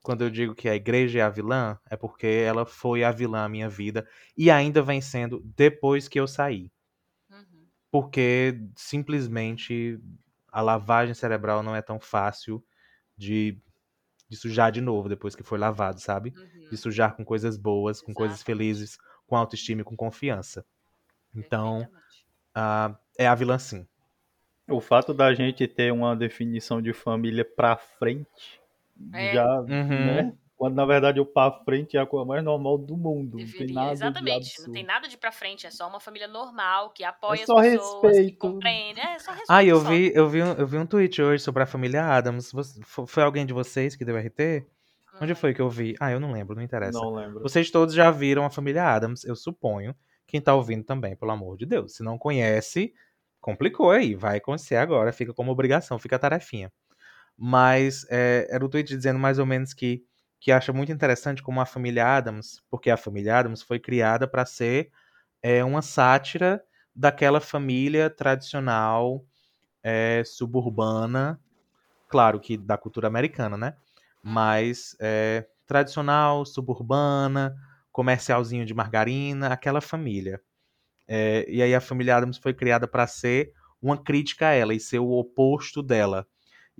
[0.02, 3.42] Quando eu digo que a igreja é a vilã, é porque ela foi a vilã
[3.42, 6.70] na minha vida e ainda vem sendo depois que eu saí.
[7.30, 7.70] Uhum.
[7.90, 9.98] Porque simplesmente
[10.52, 12.64] a lavagem cerebral não é tão fácil
[13.16, 13.60] de,
[14.31, 16.33] de sujar de novo depois que foi lavado, sabe?
[16.37, 16.69] Uhum.
[16.71, 20.64] De sujar com coisas boas, com coisas felizes, com autoestima e com confiança.
[21.35, 21.88] Então,
[22.55, 23.87] ah, é a vilã sim.
[24.69, 28.61] O fato da gente ter uma definição de família pra frente
[29.14, 29.35] É.
[29.35, 29.66] já, Uhum.
[29.69, 30.33] né?
[30.61, 33.38] Quando na verdade o pra frente é a coisa mais normal do mundo.
[33.38, 34.57] Não tem Deveria, nada exatamente.
[34.57, 37.46] de Não tem nada de pra frente, é só uma família normal que apoia É
[37.46, 38.38] só as pessoas, que respeito.
[38.38, 39.01] compreende.
[39.01, 39.46] É só respeito.
[39.49, 39.88] Ah, eu só.
[39.88, 42.53] vi, eu, vi um, eu vi um tweet hoje sobre a família Adams.
[43.07, 44.66] Foi alguém de vocês que deu RT?
[45.14, 45.37] Não Onde lembro.
[45.37, 45.94] foi que eu vi?
[45.99, 46.99] Ah, eu não lembro, não interessa.
[46.99, 47.40] Não lembro.
[47.42, 49.94] Vocês todos já viram a família Adams, eu suponho.
[50.27, 51.94] Quem tá ouvindo também, pelo amor de Deus.
[51.96, 52.92] Se não conhece,
[53.40, 54.14] complicou aí.
[54.14, 56.70] Vai conhecer agora, fica como obrigação, fica a tarefinha.
[57.37, 60.05] Mas é, era o tweet dizendo mais ou menos que,
[60.40, 64.46] que acha muito interessante como a família Adams, porque a família Adams foi criada para
[64.46, 64.90] ser
[65.42, 66.62] é, uma sátira
[66.94, 69.24] daquela família tradicional
[69.83, 71.40] é, suburbana,
[72.09, 73.76] claro que da cultura americana, né?
[74.22, 77.55] Mas é, tradicional, suburbana,
[77.92, 80.40] comercialzinho de margarina, aquela família.
[81.09, 84.81] É, e aí a família Adams foi criada para ser uma crítica a ela e
[84.81, 86.26] ser o oposto dela.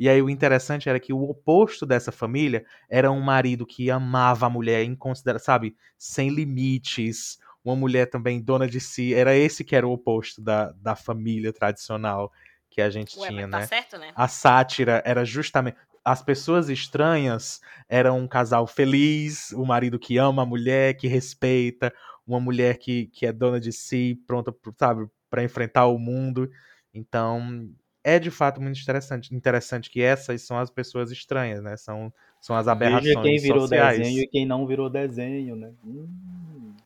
[0.01, 4.47] E aí o interessante era que o oposto dessa família era um marido que amava
[4.47, 9.13] a mulher em considera, sabe, sem limites, uma mulher também dona de si.
[9.15, 12.33] Era esse que era o oposto da, da família tradicional
[12.71, 13.61] que a gente Ué, tinha, tá né?
[13.61, 14.13] certo, né?
[14.15, 15.77] A sátira era justamente.
[16.03, 21.93] As pessoas estranhas eram um casal feliz, o marido que ama a mulher, que respeita,
[22.27, 26.51] uma mulher que, que é dona de si, pronta, pro- sabe, para enfrentar o mundo.
[26.95, 27.69] Então,
[28.03, 31.77] é de fato muito interessante, interessante que essas são as pessoas estranhas, né?
[31.77, 33.99] São, são as aberrações Veja quem virou sociais.
[33.99, 35.73] desenho e quem não virou desenho, né?
[35.85, 36.77] Hum.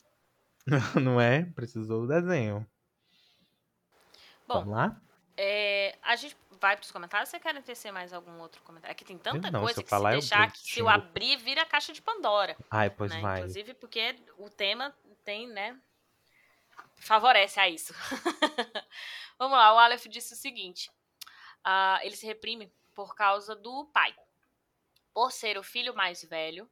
[1.02, 1.42] Não é?
[1.54, 2.66] Precisou do desenho.
[4.48, 5.00] Bom, Vamos lá?
[5.36, 7.28] é, a gente vai pros comentários.
[7.28, 8.92] Você quer tecer mais algum outro comentário?
[8.92, 10.88] Aqui tem tanta não, se coisa eu que falar, eu- se deixar, que se eu
[10.88, 12.56] abrir, vira caixa de Pandora.
[12.70, 13.20] Ai, pois né?
[13.20, 13.40] vai.
[13.40, 15.76] Inclusive porque o tema tem, né?
[16.96, 17.92] Favorece a isso.
[19.38, 20.90] Vamos lá, o Aleph disse o seguinte:
[21.64, 24.14] ah, ele se reprime por causa do pai.
[25.12, 26.70] Por ser o filho mais velho,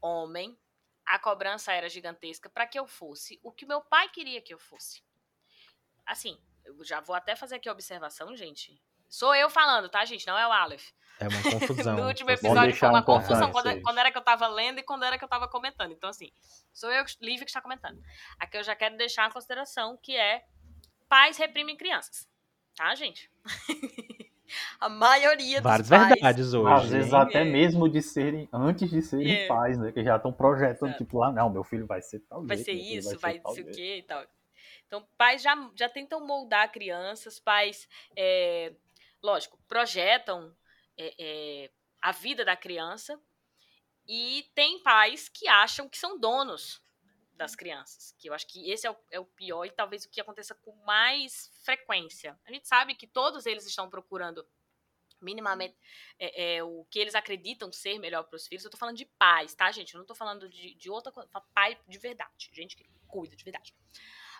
[0.00, 0.58] homem,
[1.06, 4.58] a cobrança era gigantesca para que eu fosse o que meu pai queria que eu
[4.58, 5.02] fosse.
[6.04, 8.80] Assim, eu já vou até fazer aqui a observação, gente.
[9.08, 10.26] Sou eu falando, tá, gente?
[10.26, 10.90] Não é o Aleph.
[11.20, 11.96] É uma confusão.
[11.96, 13.82] No último episódio foi uma confusão quando, isso.
[13.82, 15.92] quando era que eu tava lendo e quando era que eu tava comentando.
[15.92, 16.32] Então, assim,
[16.72, 18.02] sou eu, Lívia, que está comentando.
[18.38, 20.44] Aqui eu já quero deixar uma consideração que é
[21.08, 22.26] pais reprimem crianças.
[22.76, 23.30] Tá, gente?
[24.78, 26.08] A maioria dos Várias pais...
[26.08, 26.72] verdades hoje.
[26.72, 27.18] Às vezes hein?
[27.18, 27.44] até É.
[27.44, 29.46] mesmo de serem, antes de serem É.
[29.46, 29.92] pais, né?
[29.92, 31.04] Que já estão projetando, Exato.
[31.04, 33.54] tipo, ah, não, meu filho vai ser tal vai jeito, ser isso, ser vai tal
[33.54, 34.24] ser o quê e tal.
[34.86, 38.74] Então, pais já, já tentam moldar crianças, pais, é,
[39.22, 40.54] lógico, projetam
[40.98, 43.18] é, é, a vida da criança
[44.06, 46.82] E tem pais que acham que são donos
[47.34, 50.10] das crianças, que eu acho que esse é o, é o, pior e talvez o
[50.10, 52.38] que aconteça com mais frequência.
[52.44, 54.46] A gente sabe que todos eles estão procurando
[55.20, 55.76] minimamente
[56.18, 58.64] é, é, o que eles acreditam ser melhor para os filhos.
[58.64, 59.94] Eu tô falando de pais, tá, gente?
[59.94, 61.28] Eu não tô falando de, de outra coisa.
[61.54, 63.74] Pai de verdade, gente que cuida de verdade.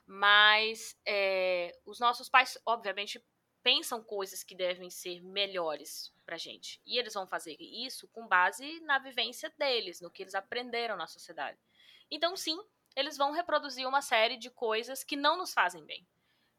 [0.07, 3.25] Mas é, os nossos pais, obviamente,
[3.63, 6.81] pensam coisas que devem ser melhores pra gente.
[6.85, 11.07] E eles vão fazer isso com base na vivência deles, no que eles aprenderam na
[11.07, 11.59] sociedade.
[12.11, 12.59] Então, sim,
[12.97, 16.07] eles vão reproduzir uma série de coisas que não nos fazem bem.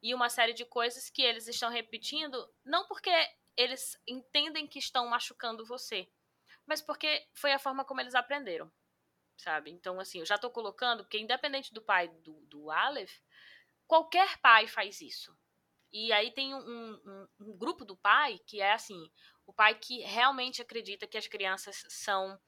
[0.01, 3.11] E uma série de coisas que eles estão repetindo, não porque
[3.55, 6.09] eles entendem que estão machucando você,
[6.65, 8.71] mas porque foi a forma como eles aprenderam,
[9.37, 9.71] sabe?
[9.71, 13.19] Então, assim, eu já tô colocando, porque independente do pai do, do Aleph,
[13.87, 15.37] qualquer pai faz isso.
[15.91, 19.11] E aí tem um, um, um, grupo do pai que é assim:
[19.45, 22.39] o pai que realmente acredita que as crianças são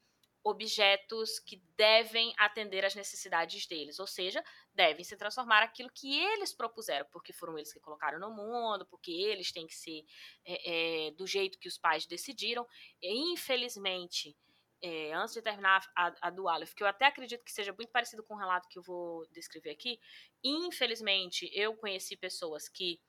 [0.48, 6.54] objetos que devem atender às necessidades deles, ou seja, devem se transformar aquilo que eles
[6.54, 10.04] propuseram, porque foram eles que colocaram no mundo, porque eles têm que ser
[10.44, 12.64] é, é, do jeito que os pais decidiram.
[13.02, 14.36] E, infelizmente,
[14.80, 17.90] é, antes de terminar a, a do Aleph, que eu até acredito que seja muito
[17.90, 19.98] parecido com o relato que eu vou descrever aqui,
[20.44, 23.00] infelizmente eu conheci pessoas que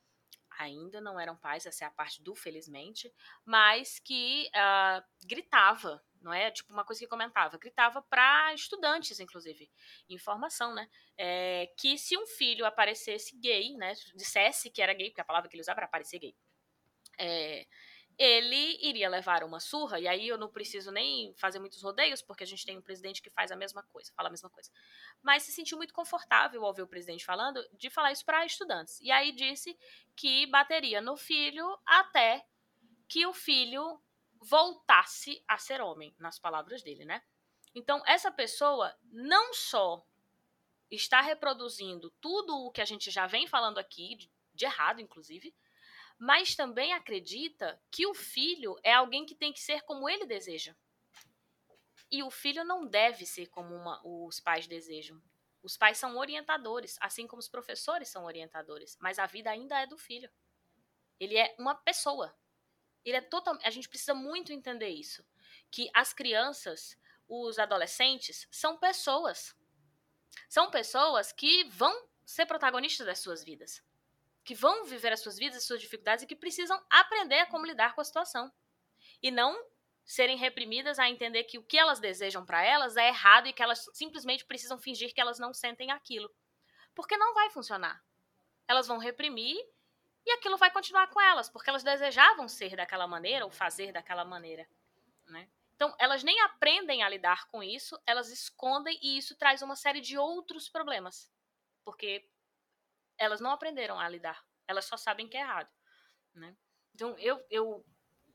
[0.58, 3.13] ainda não eram pais, essa é a parte do felizmente,
[3.45, 6.51] mas que uh, gritava, não é?
[6.51, 9.69] Tipo uma coisa que comentava, gritava para estudantes, inclusive,
[10.10, 10.89] informação, né?
[11.17, 13.93] É, que se um filho aparecesse gay, né?
[14.15, 16.36] Dissesse que era gay, porque a palavra que ele usava era aparecer gay.
[17.19, 17.65] É,
[18.17, 22.43] ele iria levar uma surra, e aí eu não preciso nem fazer muitos rodeios, porque
[22.43, 24.71] a gente tem um presidente que faz a mesma coisa, fala a mesma coisa.
[25.21, 28.99] Mas se sentiu muito confortável ao ver o presidente falando, de falar isso para estudantes.
[29.01, 29.77] E aí disse
[30.15, 32.43] que bateria no filho até
[33.08, 34.01] que o filho
[34.41, 37.23] voltasse a ser homem, nas palavras dele, né?
[37.73, 40.06] Então, essa pessoa não só
[40.89, 45.56] está reproduzindo tudo o que a gente já vem falando aqui, de, errado, inclusive,
[46.17, 50.76] mas também acredita que o filho é alguém que tem que ser como ele deseja.
[52.10, 55.21] E o filho não deve ser como uma, os pais desejam.
[55.62, 59.86] Os pais são orientadores, assim como os professores são orientadores, mas a vida ainda é
[59.86, 60.32] do filho.
[61.19, 62.34] Ele é uma pessoa.
[63.08, 65.26] Ele é total, a gente precisa muito entender isso,
[65.72, 69.56] que as crianças, os adolescentes são pessoas.
[70.50, 73.82] São pessoas que vão ser protagonistas das suas vidas
[74.48, 77.65] que vão viver as suas vidas, as suas dificuldades e que precisam aprender a como
[77.65, 78.50] lidar com a situação.
[79.22, 79.62] E não
[80.06, 83.62] serem reprimidas a entender que o que elas desejam para elas é errado e que
[83.62, 86.34] elas simplesmente precisam fingir que elas não sentem aquilo.
[86.96, 88.02] Porque não vai funcionar.
[88.70, 89.58] Elas vão reprimir
[90.27, 94.25] e aquilo vai continuar com elas, porque elas desejavam ser daquela maneira ou fazer daquela
[94.25, 94.67] maneira.
[95.25, 95.49] Né?
[95.73, 100.01] Então, elas nem aprendem a lidar com isso, elas escondem e isso traz uma série
[100.01, 101.31] de outros problemas.
[101.85, 102.29] Porque
[103.17, 104.45] elas não aprenderam a lidar.
[104.67, 105.71] Elas só sabem que é errado.
[106.33, 106.57] Né?
[106.93, 107.85] Então, eu, eu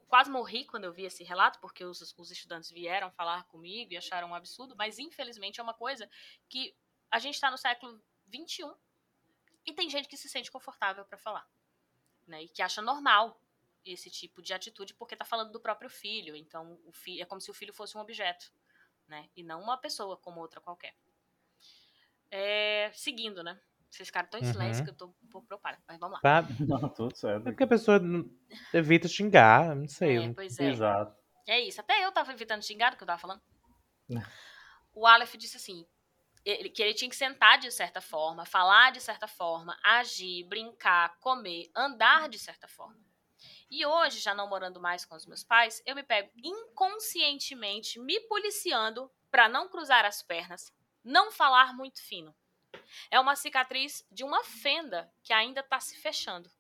[0.08, 3.98] quase morri quando eu vi esse relato, porque os, os estudantes vieram falar comigo e
[3.98, 6.08] acharam um absurdo, mas infelizmente é uma coisa
[6.48, 6.74] que
[7.10, 8.02] a gente está no século
[8.34, 8.72] XXI
[9.66, 11.46] e tem gente que se sente confortável para falar.
[12.26, 12.44] Né?
[12.44, 13.40] E que acha normal
[13.84, 16.36] esse tipo de atitude porque está falando do próprio filho.
[16.36, 18.52] Então, o fi é como se o filho fosse um objeto,
[19.08, 19.28] né?
[19.36, 20.94] E não uma pessoa como outra qualquer.
[22.30, 23.60] É, seguindo, né?
[23.90, 24.84] Vocês ficaram tão em silêncio uhum.
[24.86, 25.78] que eu tô um pouco preocupada.
[25.86, 26.20] Mas vamos lá.
[26.20, 26.48] Tá.
[26.66, 27.48] Não, tudo certo.
[27.48, 28.00] É porque a pessoa
[28.72, 30.16] evita xingar, não sei.
[30.16, 30.70] É, pois é.
[30.70, 31.14] Exato.
[31.46, 31.78] É isso.
[31.78, 33.42] Até eu tava evitando xingar do que eu tava falando.
[34.94, 35.86] o Aleph disse assim:
[36.44, 41.18] ele, que ele tinha que sentar de certa forma, falar de certa forma, agir, brincar,
[41.20, 43.00] comer, andar de certa forma.
[43.70, 48.20] E hoje, já não morando mais com os meus pais, eu me pego inconscientemente me
[48.20, 52.34] policiando para não cruzar as pernas, não falar muito fino.
[53.10, 56.50] É uma cicatriz de uma fenda que ainda está se fechando.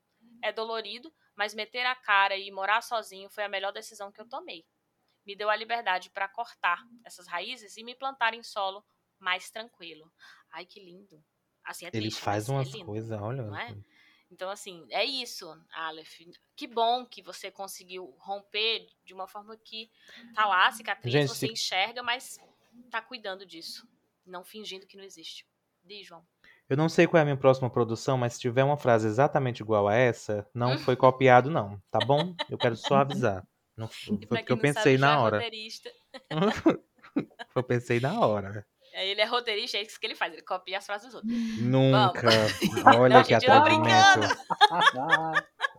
[0.42, 4.28] É dolorido, mas meter a cara e morar sozinho foi a melhor decisão que eu
[4.28, 4.64] tomei.
[5.24, 8.84] Me deu a liberdade para cortar essas raízes e me plantar em solo
[9.22, 10.10] mais tranquilo.
[10.50, 11.22] Ai, que lindo.
[11.64, 13.42] Assim, é Ele faz é umas é coisas, olha.
[13.42, 13.76] É?
[14.30, 16.20] Então, assim, é isso, Aleph.
[16.56, 19.90] Que bom que você conseguiu romper de uma forma que
[20.34, 21.52] tá lá a cicatriz, Gente, você se...
[21.52, 22.38] enxerga, mas
[22.90, 23.86] tá cuidando disso.
[24.26, 25.46] Não fingindo que não existe.
[25.84, 26.26] Diz, João.
[26.68, 29.60] Eu não sei qual é a minha próxima produção, mas se tiver uma frase exatamente
[29.60, 31.80] igual a essa, não foi copiado, não.
[31.90, 32.34] Tá bom?
[32.48, 33.46] Eu quero só avisar.
[33.76, 35.42] Não foi porque eu pensei na hora.
[37.54, 38.66] eu pensei na hora.
[38.94, 41.32] Aí Ele é roteirista, é isso que ele faz, ele copia as frases dos outros.
[41.58, 42.22] Nunca.
[42.84, 44.20] Não, Olha que eu tô atrevimento.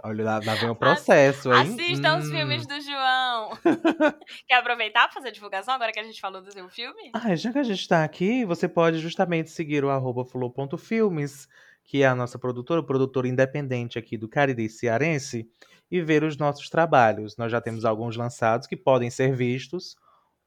[0.03, 1.73] Olha, lá, lá vem o processo, hein?
[1.73, 2.31] Assistam os Hum.
[2.31, 3.57] filmes do João.
[4.47, 7.11] Quer aproveitar pra fazer divulgação agora que a gente falou do seu filme?
[7.13, 11.47] Ah, já que a gente tá aqui, você pode justamente seguir o arroba flow.filmes,
[11.83, 15.47] que é a nossa produtora, produtora independente aqui do Cariri Cearense,
[15.89, 17.37] e ver os nossos trabalhos.
[17.37, 19.95] Nós já temos alguns lançados que podem ser vistos,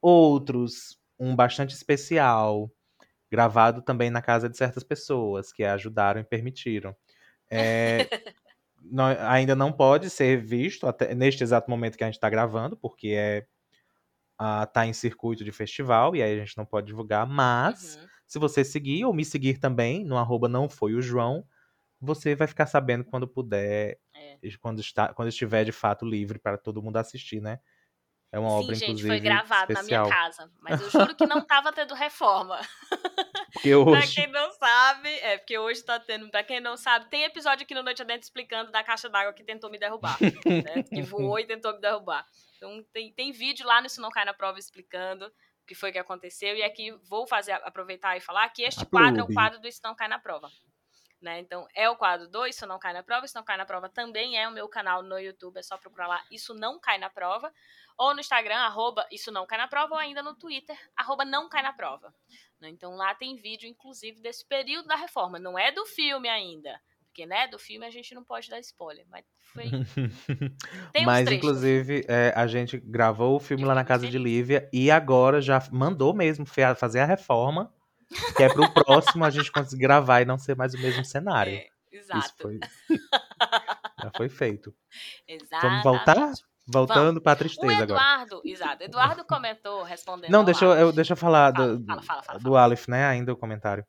[0.03, 2.71] outros, um bastante especial,
[3.31, 6.97] gravado também na casa de certas pessoas que ajudaram e permitiram.
[7.51, 8.09] É,
[8.83, 12.77] nó- ainda não pode ser visto até neste exato momento que a gente está gravando,
[12.77, 13.47] porque é
[14.73, 18.11] tá em circuito de festival e aí a gente não pode divulgar, mas Uhum.
[18.27, 21.47] se você seguir ou me seguir também no arroba não foi o João,
[22.01, 24.41] você vai ficar sabendo quando puder, É.
[24.61, 27.61] quando, está, quando estiver de fato livre para todo mundo assistir, né?
[28.37, 30.03] É uma Sim, obra, gente, inclusive, foi gravado especial.
[30.03, 30.53] na minha casa.
[30.61, 32.61] Mas eu juro que não tava tendo reforma.
[33.55, 34.15] Porque Pra hoje...
[34.15, 36.29] quem não sabe, é porque hoje tá tendo.
[36.31, 39.43] Pra quem não sabe, tem episódio aqui no Noite Adentro explicando da caixa d'água que
[39.43, 40.19] tentou me derrubar.
[40.21, 40.83] né?
[40.93, 42.27] Que voou e tentou me derrubar.
[42.59, 45.91] Então tem, tem vídeo lá no Isso Não Cai na Prova explicando o que foi
[45.91, 46.55] que aconteceu.
[46.55, 49.81] E aqui vou fazer, aproveitar e falar que este quadro é o quadro do Isso
[49.83, 50.51] Não Cai na Prova.
[51.21, 51.41] Né?
[51.41, 53.25] Então, é o quadro do Isso Não Cai na Prova.
[53.25, 55.59] Isso Não Cai na Prova também é o meu canal no YouTube.
[55.59, 57.53] É só procurar lá Isso Não Cai na Prova.
[57.97, 59.95] Ou no Instagram, arroba Isso Não Cai na Prova.
[59.95, 62.15] Ou ainda no Twitter, arroba Não Cai na Prova.
[62.61, 62.69] né?
[62.69, 65.39] Então, lá tem vídeo, inclusive, desse período da reforma.
[65.39, 66.79] Não é do filme ainda.
[67.17, 69.07] Porque, né, do filme a gente não pode dar spoiler.
[69.09, 69.65] Mas foi...
[71.03, 74.19] Mas, inclusive, é, a gente gravou o filme lá na fico casa de.
[74.19, 76.45] Lívia e agora já mandou mesmo
[76.77, 77.73] fazer a reforma,
[78.37, 81.55] que é pro próximo a gente conseguir gravar e não ser mais o mesmo cenário.
[81.55, 82.35] É, Isso exato.
[82.41, 82.61] foi.
[84.03, 84.75] já foi feito.
[85.27, 85.63] Exatamente.
[85.63, 86.33] Vamos voltar?
[86.69, 87.85] Voltando pra O tristeza agora.
[87.85, 88.83] Eduardo, exato.
[88.83, 90.31] Eduardo comentou, respondendo.
[90.31, 93.07] Não, deixa eu, deixa eu falar Fala, do, fala, fala, do Aleph, né?
[93.07, 93.87] Ainda o comentário.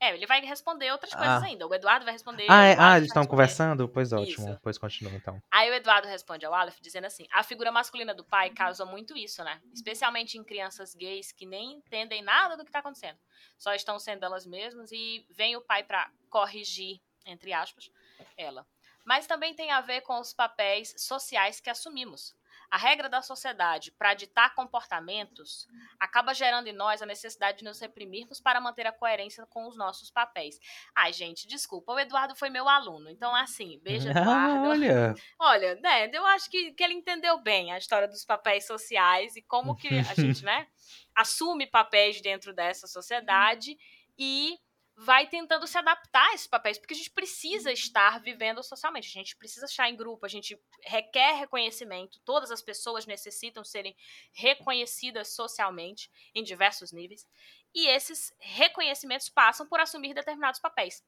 [0.00, 1.46] É, ele vai responder outras coisas Ah.
[1.46, 1.66] ainda.
[1.66, 2.46] O Eduardo vai responder.
[2.48, 2.76] Ah, é?
[2.78, 3.86] ah eles estão conversando?
[3.86, 4.48] Pois ótimo.
[4.48, 4.60] Isso.
[4.62, 5.40] Pois continua então.
[5.50, 9.14] Aí o Eduardo responde ao Aleph dizendo assim: a figura masculina do pai causa muito
[9.16, 9.60] isso, né?
[9.74, 13.18] Especialmente em crianças gays que nem entendem nada do que tá acontecendo.
[13.58, 17.90] Só estão sendo elas mesmas e vem o pai pra corrigir, entre aspas,
[18.38, 18.66] ela.
[19.04, 22.34] Mas também tem a ver com os papéis sociais que assumimos.
[22.70, 25.66] A regra da sociedade para ditar comportamentos
[25.98, 29.76] acaba gerando em nós a necessidade de nos reprimirmos para manter a coerência com os
[29.76, 30.60] nossos papéis.
[30.94, 33.10] Ai, gente, desculpa, o Eduardo foi meu aluno.
[33.10, 34.68] Então, assim, beijo, Eduardo.
[34.68, 35.14] Olha.
[35.38, 39.42] Olha, né, eu acho que, que ele entendeu bem a história dos papéis sociais e
[39.42, 40.68] como que a gente, né,
[41.14, 43.76] assume papéis dentro dessa sociedade
[44.16, 44.58] e
[45.02, 49.10] vai tentando se adaptar a esses papéis, porque a gente precisa estar vivendo socialmente, a
[49.10, 53.96] gente precisa estar em grupo, a gente requer reconhecimento, todas as pessoas necessitam serem
[54.30, 57.26] reconhecidas socialmente em diversos níveis,
[57.74, 61.02] e esses reconhecimentos passam por assumir determinados papéis.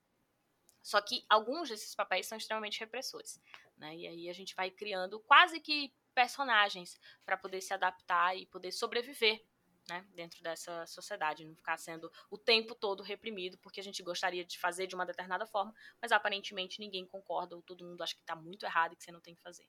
[0.82, 3.38] Só que alguns desses papéis são extremamente repressores.
[3.76, 3.95] Né?
[3.95, 8.72] E aí a gente vai criando quase que personagens para poder se adaptar e poder
[8.72, 9.45] sobreviver
[9.89, 10.05] né?
[10.14, 14.59] dentro dessa sociedade, não ficar sendo o tempo todo reprimido, porque a gente gostaria de
[14.59, 18.37] fazer de uma determinada forma, mas aparentemente ninguém concorda, ou todo mundo acha que está
[18.37, 19.66] muito errado e que você não tem que fazer.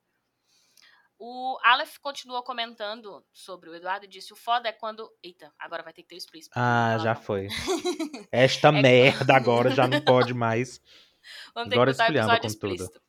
[1.18, 5.10] O Aleph continuou comentando sobre o Eduardo e disse: o foda é quando.
[5.22, 6.54] Eita, agora vai ter que ter o explícito.
[6.58, 7.24] Ah, já Palavrão.
[7.24, 7.48] foi.
[8.32, 10.82] Esta É- merda agora já não pode mais.
[11.54, 12.74] Vamos ter Agora que botar o esculhamba episódio com tudo.
[12.74, 13.02] explícito.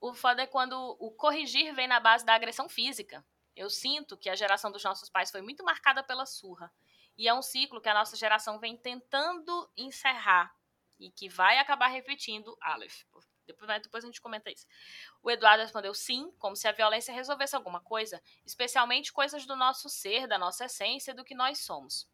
[0.00, 3.24] O foda é quando o corrigir vem na base da agressão física.
[3.56, 6.70] Eu sinto que a geração dos nossos pais foi muito marcada pela surra.
[7.16, 10.54] E é um ciclo que a nossa geração vem tentando encerrar.
[11.00, 13.04] E que vai acabar repetindo Aleph.
[13.46, 14.66] Depois, mas depois a gente comenta isso.
[15.22, 19.88] O Eduardo respondeu sim, como se a violência resolvesse alguma coisa, especialmente coisas do nosso
[19.88, 22.08] ser, da nossa essência, do que nós somos.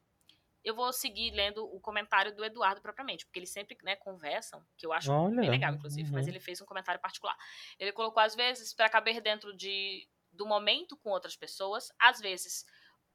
[0.62, 4.86] Eu vou seguir lendo o comentário do Eduardo propriamente, porque eles sempre né, conversam, que
[4.86, 5.40] eu acho Olha.
[5.40, 6.32] bem legal, inclusive, mas uhum.
[6.32, 7.36] ele fez um comentário particular.
[7.78, 12.64] Ele colocou, às vezes, para caber dentro de, do momento com outras pessoas, às vezes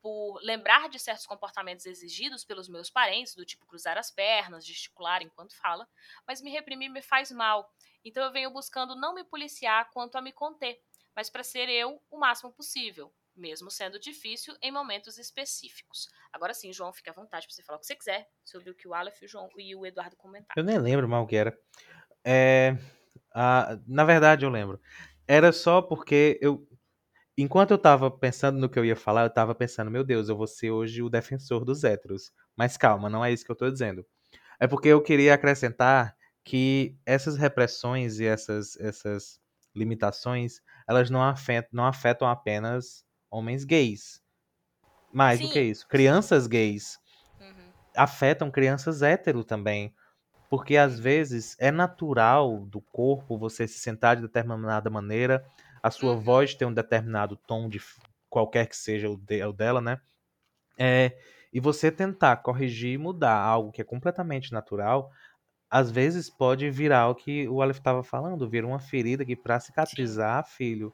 [0.02, 5.24] por lembrar de certos comportamentos exigidos pelos meus parentes, do tipo cruzar as pernas, gesticular
[5.24, 5.88] enquanto fala,
[6.26, 7.70] mas me reprimir me faz mal.
[8.06, 10.80] Então eu venho buscando não me policiar quanto a me conter,
[11.16, 16.08] mas para ser eu o máximo possível, mesmo sendo difícil em momentos específicos.
[16.32, 18.76] Agora sim, João, fique à vontade para você falar o que você quiser sobre o
[18.76, 20.54] que o Aleph, o João e o Eduardo comentaram.
[20.56, 21.58] Eu nem lembro mal o que era.
[22.24, 22.78] É,
[23.34, 24.82] ah, na verdade, eu lembro.
[25.28, 26.68] Era só porque eu.
[27.38, 30.36] Enquanto eu tava pensando no que eu ia falar, eu tava pensando, meu Deus, eu
[30.38, 32.32] vou ser hoje o defensor dos héteros.
[32.56, 34.06] Mas calma, não é isso que eu tô dizendo.
[34.60, 36.16] É porque eu queria acrescentar
[36.46, 39.40] que essas repressões e essas, essas
[39.76, 44.22] limitações, elas não afetam, não afetam apenas homens gays.
[45.12, 45.50] Mais do Sim.
[45.50, 47.00] que isso, crianças gays
[47.40, 47.74] Uhum.
[47.96, 49.94] afetam crianças hétero também.
[50.50, 55.46] Porque às vezes é natural do corpo você se sentar de determinada maneira,
[55.88, 56.22] a sua Uhum.
[56.22, 57.80] voz ter um determinado tom de
[58.30, 60.00] qualquer que seja o, de- o dela, né?
[60.80, 61.18] É,
[61.54, 65.10] e você tentar corrigir e mudar algo que é completamente natural,
[65.70, 69.60] às vezes pode virar o que o Aleph estava falando, vira uma ferida que para
[69.60, 70.94] cicatrizar, filho,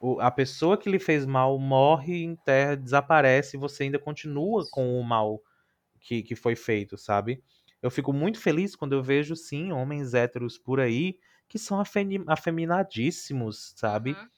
[0.00, 4.66] o- a pessoa que lhe fez mal morre em terra, desaparece e você ainda continua
[4.70, 5.40] com o mal
[6.00, 7.42] que, que foi feito, sabe?
[7.82, 11.18] Eu fico muito feliz quando eu vejo, sim, homens héteros por aí
[11.54, 11.80] que são
[12.26, 14.10] afeminadíssimos, sabe?
[14.10, 14.28] Uhum.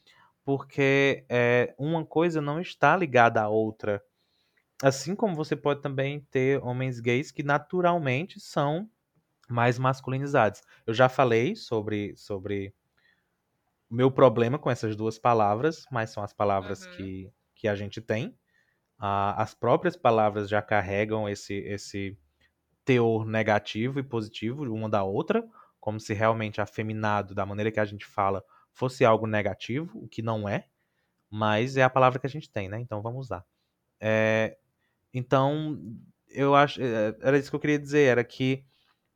[0.45, 4.03] Porque é, uma coisa não está ligada à outra.
[4.83, 8.91] Assim como você pode também ter homens gays que naturalmente são
[9.49, 10.63] mais masculinizados.
[10.87, 12.75] Eu já falei sobre, sobre
[13.91, 16.93] o meu problema com essas duas palavras, mas são as palavras Uhum.
[16.93, 18.37] que, que a gente tem.
[18.99, 22.19] Ah, as próprias palavras já carregam esse, esse
[22.85, 25.47] teor negativo e positivo uma da outra,
[25.87, 30.21] como se realmente afeminado, da maneira que a gente fala, fosse algo negativo, o que
[30.21, 30.67] não é,
[31.31, 32.81] mas é a palavra que a gente tem, né?
[32.81, 33.45] Então vamos usar.
[34.01, 34.57] É,
[35.15, 35.79] então,
[36.29, 36.81] eu acho.
[36.83, 38.65] é, Era isso que eu queria dizer, era que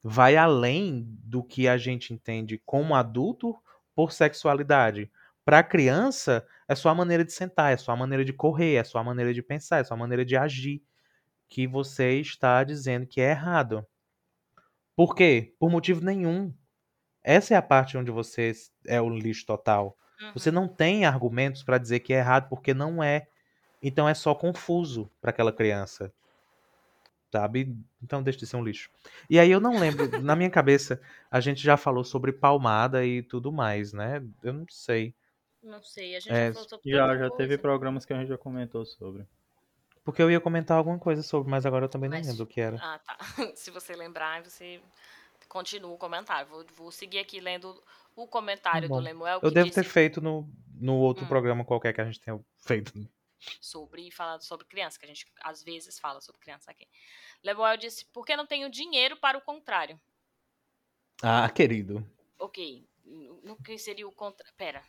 [0.03, 3.57] vai além do que a gente entende como adulto
[3.95, 5.11] por sexualidade.
[5.45, 8.85] Para criança, é só a maneira de sentar, é só a maneira de correr, é
[8.85, 10.83] só a maneira de pensar, é só a maneira de agir
[11.49, 13.87] que você está dizendo que é errado.
[14.95, 15.55] Por quê?
[15.59, 16.55] Por motivo nenhum.
[17.23, 18.53] Essa é a parte onde você
[18.87, 19.97] é o lixo total.
[20.35, 20.55] Você Uhum.
[20.55, 23.27] não tem argumentos para dizer que é errado porque não é.
[23.83, 26.13] Então é só confuso para aquela criança.
[27.33, 27.77] Sabe?
[28.03, 28.91] Então deixa de ser um lixo.
[29.29, 31.01] E aí eu não lembro, na minha cabeça,
[31.31, 34.23] a gente já falou sobre palmada e tudo mais, né?
[34.43, 35.15] Eu não sei.
[35.63, 38.29] Não sei, a gente É, já falou sobre Já, já teve programas que a gente
[38.29, 39.25] já comentou sobre.
[40.03, 42.47] Porque eu ia comentar alguma coisa sobre, mas agora eu também não Mas- lembro o
[42.47, 42.77] que era.
[42.83, 43.17] Ah, tá.
[43.55, 44.81] Se você lembrar, você
[45.51, 46.49] continua o comentário.
[46.51, 47.83] Vou, vou seguir aqui lendo
[48.17, 48.97] o comentário Tá bom.
[48.97, 50.49] do Lemuel que Eu devo disse ter feito no,
[50.81, 51.27] no outro Hum.
[51.27, 52.93] programa qualquer que a gente tenha feito.
[53.61, 56.87] sobre falando sobre criança, que a gente às vezes fala sobre criança aqui.
[57.45, 60.01] Lemuel disse: "Por que não tenho dinheiro para o contrário?"
[61.23, 62.05] Ah, querido.
[62.47, 62.57] Ok,
[63.05, 64.55] no no que seria o contrário?
[64.57, 64.83] Pera.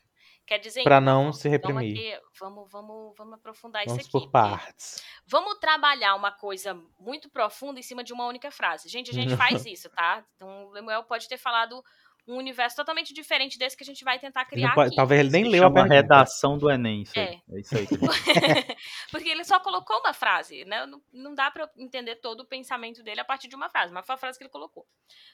[0.45, 2.13] Quer dizer Pra então, não se vamos reprimir.
[2.15, 4.25] aqui- Vamos, vamos, vamos aprofundar Vamos isso aqui.
[4.25, 5.01] por partes.
[5.25, 8.89] Vamos trabalhar uma coisa muito profunda em cima de uma única frase.
[8.89, 10.25] Gente, a gente faz isso, tá?
[10.35, 11.81] Então, o Lemuel pode ter falado
[12.27, 14.95] um universo totalmente diferente desse que a gente vai tentar criar pode- aqui.
[14.95, 17.25] talvez ele nem leu a redação do Enem, isso aí.
[17.49, 17.55] É.
[17.55, 17.87] É isso aí.
[17.87, 17.95] que
[19.11, 20.85] Porque ele só colocou uma frase, né?
[20.85, 23.91] Não, não dá pra eu entender todo o pensamento dele a partir de uma frase,
[23.93, 24.85] mas foi a frase que ele colocou.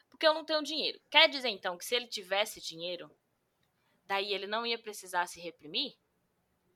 [0.10, 1.00] Porque eu não tenho dinheiro.
[1.10, 3.10] Quer dizer, então, que se ele tivesse dinheiro,
[4.08, 5.94] daí ele não ia precisar se reprimir?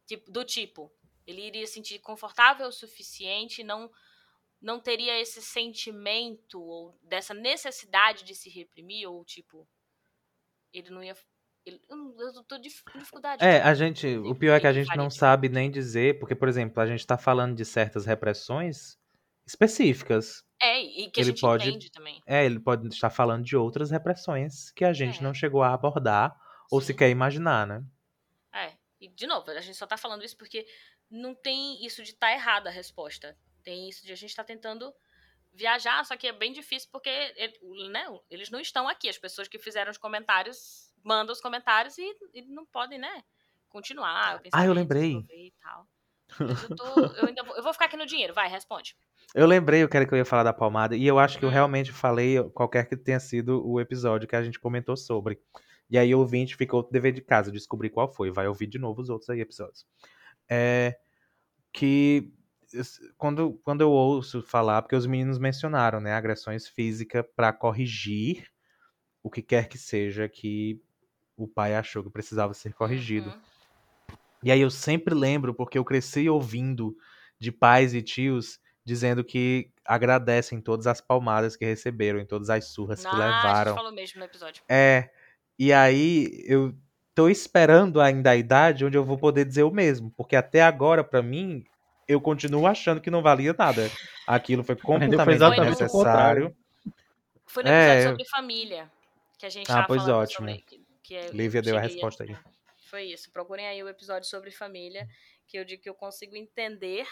[0.06, 0.92] Tipo, do tipo,
[1.26, 3.90] ele iria se sentir confortável o suficiente, não
[4.64, 9.68] não teria esse sentimento ou dessa necessidade de se reprimir, ou tipo,
[10.72, 11.16] ele não ia.
[11.66, 13.44] ele- eu, tô de dificuldade.
[13.44, 14.06] É, a gente.
[14.18, 17.06] O pior é que a gente não sabe nem dizer, porque, por exemplo, a gente
[17.08, 19.00] tá falando de certas repressões
[19.48, 20.44] específicas.
[20.62, 22.22] É, e que a ele gente pode- entende também.
[22.28, 25.24] É, ele pode estar falando de outras repressões que a gente É.
[25.24, 26.36] não chegou a abordar
[26.72, 26.88] ou Sim.
[26.88, 27.86] sequer imaginar, né?
[28.54, 30.68] É, e de novo, a gente só tá falando isso porque
[31.10, 33.38] não tem isso de tá errada a resposta.
[33.64, 34.94] Tem isso de a gente tá tentando
[35.54, 37.10] viajar, só que é bem difícil porque
[37.92, 39.10] né, eles não estão aqui.
[39.10, 43.24] As pessoas que fizeram os comentários mandam os comentários e, e não podem, né,
[43.70, 44.40] continuar.
[44.52, 45.28] Ah, eu pensamento, lembrei.
[45.28, 45.88] desenvolver e tal.
[46.62, 48.96] Eu, tô, eu ainda vou, eu vou ficar aqui no dinheiro, vai, responde.
[49.34, 51.50] Eu lembrei, eu quero que eu ia falar da palmada, e eu acho que eu
[51.50, 51.52] Hum.
[51.52, 55.40] realmente falei qualquer que tenha sido o episódio que a gente comentou sobre.
[55.92, 58.32] E aí o ouvinte ficou dever de casa, descobrir qual foi.
[58.32, 59.86] Vai ouvir de novo os outros aí episódios.
[60.50, 60.98] É
[61.74, 62.34] que
[63.18, 68.48] quando, quando eu ouço falar, porque os meninos mencionaram, né, agressões físicas para corrigir
[69.22, 70.82] o que quer que seja que
[71.36, 73.30] o pai achou que precisava ser corrigido.
[73.30, 73.42] Uhum.
[74.44, 76.96] E aí eu sempre lembro, porque eu cresci ouvindo
[77.38, 82.66] de pais e tios dizendo que agradecem todas as palmadas que receberam, em todas as
[82.66, 83.76] surras que Ah, a gente levaram.
[83.76, 84.64] falou mesmo no episódio.
[84.68, 85.10] É.
[85.64, 86.74] E aí eu
[87.14, 91.04] tô esperando ainda a idade onde eu vou poder dizer o mesmo, porque até agora,
[91.04, 91.64] pra mim,
[92.08, 93.88] eu continuo achando que não valia nada.
[94.26, 96.58] Aquilo foi completamente exatamente o desnecessário.
[97.46, 98.92] Foi no É, episódio eu- sobre família
[99.38, 100.50] que a gente Ah, tava pois falando ótimo.
[100.50, 100.64] sobre.
[100.64, 102.36] Que, que eu Lívia deu a resposta aí.
[102.90, 103.32] Foi isso.
[103.32, 105.08] Procurem aí o episódio sobre família,
[105.48, 107.06] que eu digo que eu consigo entender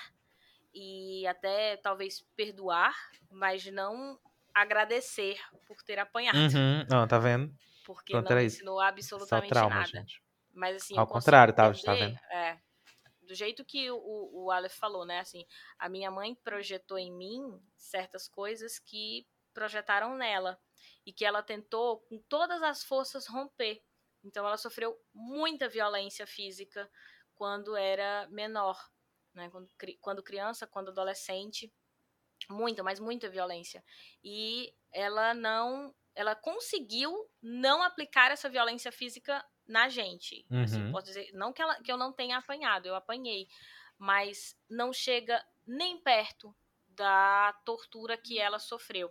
[0.73, 2.95] e até talvez perdoar,
[3.29, 4.17] mas não
[4.55, 5.37] agradecer
[5.67, 6.35] por ter apanhado.
[6.35, 6.85] Uhum.
[6.91, 7.53] Ó, tá vendo?
[7.89, 9.87] Porque Pronto, não ensinou absolutamente trauma, nada.
[9.87, 10.21] gente.
[10.53, 12.15] Mas assim, Ao contrário, tá- tá vendo?
[12.29, 12.61] É,
[13.23, 15.17] do jeito que o, o Aleph falou, né?
[15.21, 15.43] Assim,
[15.79, 20.61] a minha mãe projetou em mim certas coisas que projetaram nela
[21.03, 23.83] e que ela tentou com todas as forças romper.
[24.23, 26.87] Então ela sofreu muita violência física
[27.33, 28.79] quando era menor,
[29.33, 29.49] né?
[29.49, 29.67] Quando,
[29.99, 31.73] quando criança, quando adolescente,
[32.47, 33.83] muita, mas muita violência.
[34.23, 40.45] E ela não, ela conseguiu não aplicar essa violência física na gente.
[40.49, 40.63] Assim, uhum.
[40.63, 43.47] Assim, posso dizer, não que, ela, que eu não tenha apanhado, eu apanhei,
[43.97, 46.53] mas não chega nem perto
[46.89, 49.09] da tortura que ela sofreu.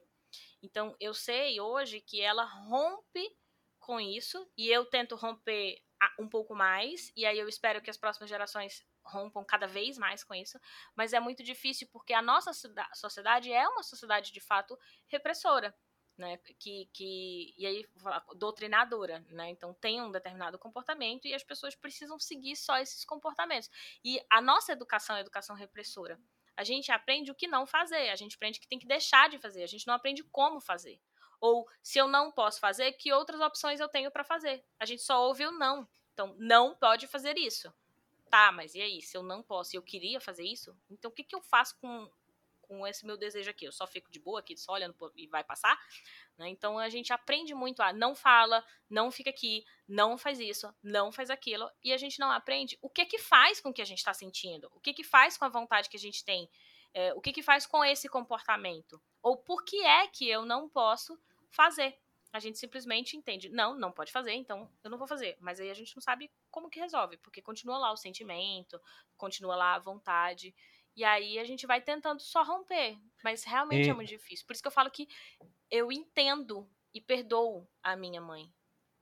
[0.63, 3.35] Então, eu sei hoje que ela rompe
[3.81, 5.83] com isso e eu tento romper
[6.19, 10.23] um pouco mais, e aí eu espero que as próximas gerações rompam cada vez mais
[10.23, 10.61] com isso,
[10.95, 12.53] mas é muito difícil porque a nossa
[12.93, 15.75] sociedade é uma sociedade de fato repressora
[16.19, 17.87] né, que, que e aí
[18.35, 19.49] doutrinadora, né?
[19.51, 23.71] Então tem um determinado comportamento e as pessoas precisam seguir só esses comportamentos.
[24.05, 26.21] E a nossa educação é educação repressora.
[26.57, 29.39] A gente aprende o que não fazer, a gente aprende que tem que deixar de
[29.39, 31.01] fazer, a gente não aprende como fazer.
[31.41, 34.65] Ou se eu não posso fazer, que outras opções eu tenho para fazer?
[34.79, 35.89] A gente só ouve o não.
[36.13, 37.73] Então, não pode fazer isso.
[38.29, 39.01] Tá, mas e aí?
[39.01, 42.11] Se eu não posso eu queria fazer isso, então o que, que eu faço com
[42.69, 43.65] com esse meu desejo aqui.
[43.65, 45.77] Eu só fico de boa aqui, só olhando e vai passar.
[46.37, 46.51] Né?
[46.51, 51.11] Então a gente aprende muito a não fala, não fica aqui, não faz isso, não
[51.11, 51.69] faz aquilo.
[51.83, 54.13] E a gente não aprende o que que faz com o que a gente está
[54.13, 56.49] sentindo, o que que faz com a vontade que a gente tem,
[56.93, 59.01] é, o que que faz com esse comportamento.
[59.23, 61.19] Ou por que é que eu não posso
[61.51, 61.99] fazer.
[62.31, 65.37] A gente simplesmente entende, não, não pode fazer, então eu não vou fazer.
[65.41, 68.79] Mas aí a gente não sabe como que resolve, porque continua lá o sentimento,
[69.17, 70.55] continua lá a vontade.
[70.99, 72.99] E aí a gente vai tentando só romper.
[73.23, 73.91] Mas realmente e...
[73.91, 74.45] é muito difícil.
[74.45, 75.09] Por isso que eu falo que
[75.71, 78.53] eu entendo e perdoo a minha mãe.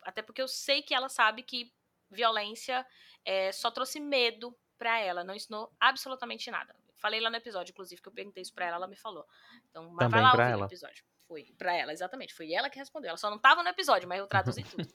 [0.02, 1.72] Até porque eu sei que ela sabe que
[2.10, 2.86] violência
[3.24, 6.76] é, só trouxe medo para ela, não ensinou absolutamente nada.
[6.98, 9.24] Falei lá no episódio, inclusive, que eu perguntei isso pra ela, ela me falou.
[9.70, 10.62] Então, mas Também vai lá ouvir ela.
[10.64, 11.02] o episódio.
[11.26, 12.34] Foi pra ela, exatamente.
[12.34, 13.08] Foi ela que respondeu.
[13.08, 14.86] Ela só não tava no episódio, mas eu traduzi tudo.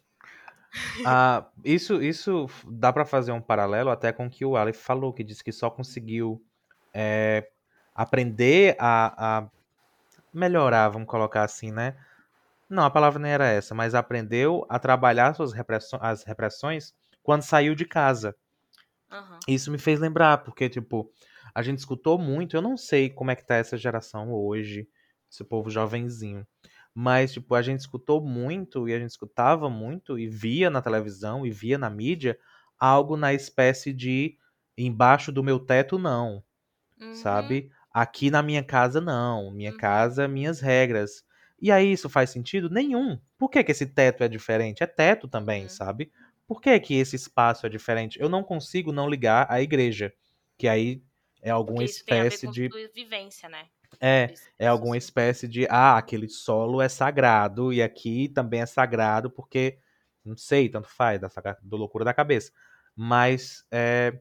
[1.04, 5.12] ah, isso, isso dá para fazer um paralelo até com o que o Aleph falou,
[5.12, 6.46] que disse que só conseguiu
[6.94, 7.48] é,
[7.94, 9.50] aprender a, a,
[10.34, 11.96] melhorar, vamos colocar assim, né?
[12.70, 17.42] Não, a palavra nem era essa, mas aprendeu a trabalhar suas repressões, as repressões quando
[17.42, 18.36] saiu de casa.
[19.12, 19.40] Uhum.
[19.48, 21.12] Isso me fez lembrar, porque, tipo,
[21.54, 24.88] a gente escutou muito, eu não sei como é que tá essa geração hoje,
[25.30, 26.48] esse povo jovenzinho.
[26.94, 31.46] Mas, tipo, a gente escutou muito e a gente escutava muito e via na televisão
[31.46, 32.38] e via na mídia
[32.80, 34.38] algo na espécie de
[34.78, 36.44] embaixo do meu teto, não
[37.02, 37.14] uhum.
[37.14, 37.72] sabe?
[37.94, 39.52] Aqui na minha casa, não.
[39.52, 39.78] Minha uhum.
[39.78, 41.24] casa, minhas regras.
[41.62, 42.70] E aí isso faz sentido?
[42.70, 43.20] Nenhum.
[43.38, 44.84] Por que, que esse teto é diferente?
[44.84, 45.70] É teto também, uhum.
[45.70, 46.12] sabe?
[46.48, 48.20] Por que, que esse espaço é diferente?
[48.20, 50.14] Eu não consigo não ligar à igreja,
[50.58, 51.02] que aí
[51.42, 53.66] é alguma espécie de vivência, né?
[54.00, 59.30] É, é alguma espécie de ah, aquele solo é sagrado e aqui também é sagrado
[59.30, 59.78] porque
[60.24, 61.30] não sei, tanto faz da,
[61.62, 62.52] do loucura da cabeça,
[62.96, 64.20] mas é,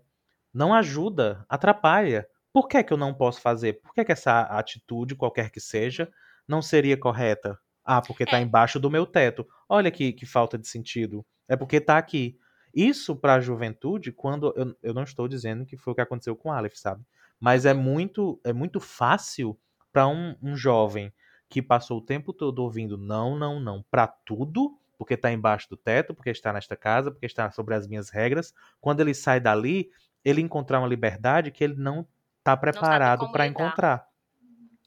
[0.52, 2.26] não ajuda, atrapalha.
[2.52, 3.80] Por que, que eu não posso fazer?
[3.80, 6.10] Por que, que essa atitude, qualquer que seja,
[6.46, 7.58] não seria correta?
[7.84, 8.42] Ah, porque está é.
[8.42, 9.46] embaixo do meu teto.
[9.68, 11.24] Olha que, que falta de sentido.
[11.48, 12.38] É porque está aqui.
[12.74, 16.36] Isso para a juventude, quando eu, eu não estou dizendo que foi o que aconteceu
[16.36, 17.04] com o Aleph, sabe?
[17.38, 19.58] Mas é muito é muito fácil
[19.92, 21.12] para um, um jovem
[21.48, 25.76] que passou o tempo todo ouvindo não, não, não para tudo, porque está embaixo do
[25.76, 28.54] teto, porque está nesta casa, porque está sobre as minhas regras.
[28.80, 29.90] Quando ele sai dali,
[30.24, 32.06] ele encontrar uma liberdade que ele não
[32.42, 34.08] tá preparado para encontrar.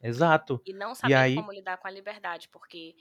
[0.02, 0.62] Exato.
[0.66, 1.36] E não saber aí...
[1.36, 2.96] como lidar com a liberdade, porque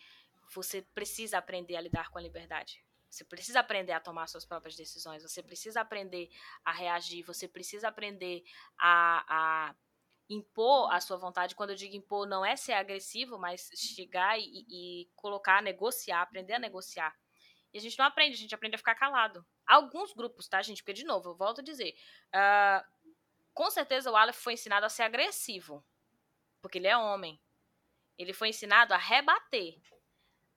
[0.54, 2.84] você precisa aprender a lidar com a liberdade.
[3.10, 6.30] Você precisa aprender a tomar suas próprias decisões, você precisa aprender
[6.64, 8.42] a reagir, você precisa aprender
[8.78, 9.74] a, a
[10.30, 11.54] impor a sua vontade.
[11.54, 16.54] Quando eu digo impor, não é ser agressivo, mas chegar e, e, colocar, negociar, aprender
[16.54, 17.14] a negociar.
[17.72, 19.44] E a gente não aprende, a gente aprende a ficar calado.
[19.66, 20.82] Alguns grupos, tá, gente?
[20.82, 21.94] Porque, de novo, eu volto a dizer,
[22.34, 22.84] uh,
[23.54, 25.84] com certeza o Aleph foi ensinado a ser agressivo,
[26.60, 27.40] porque ele é homem.
[28.18, 29.80] Ele foi ensinado a rebater.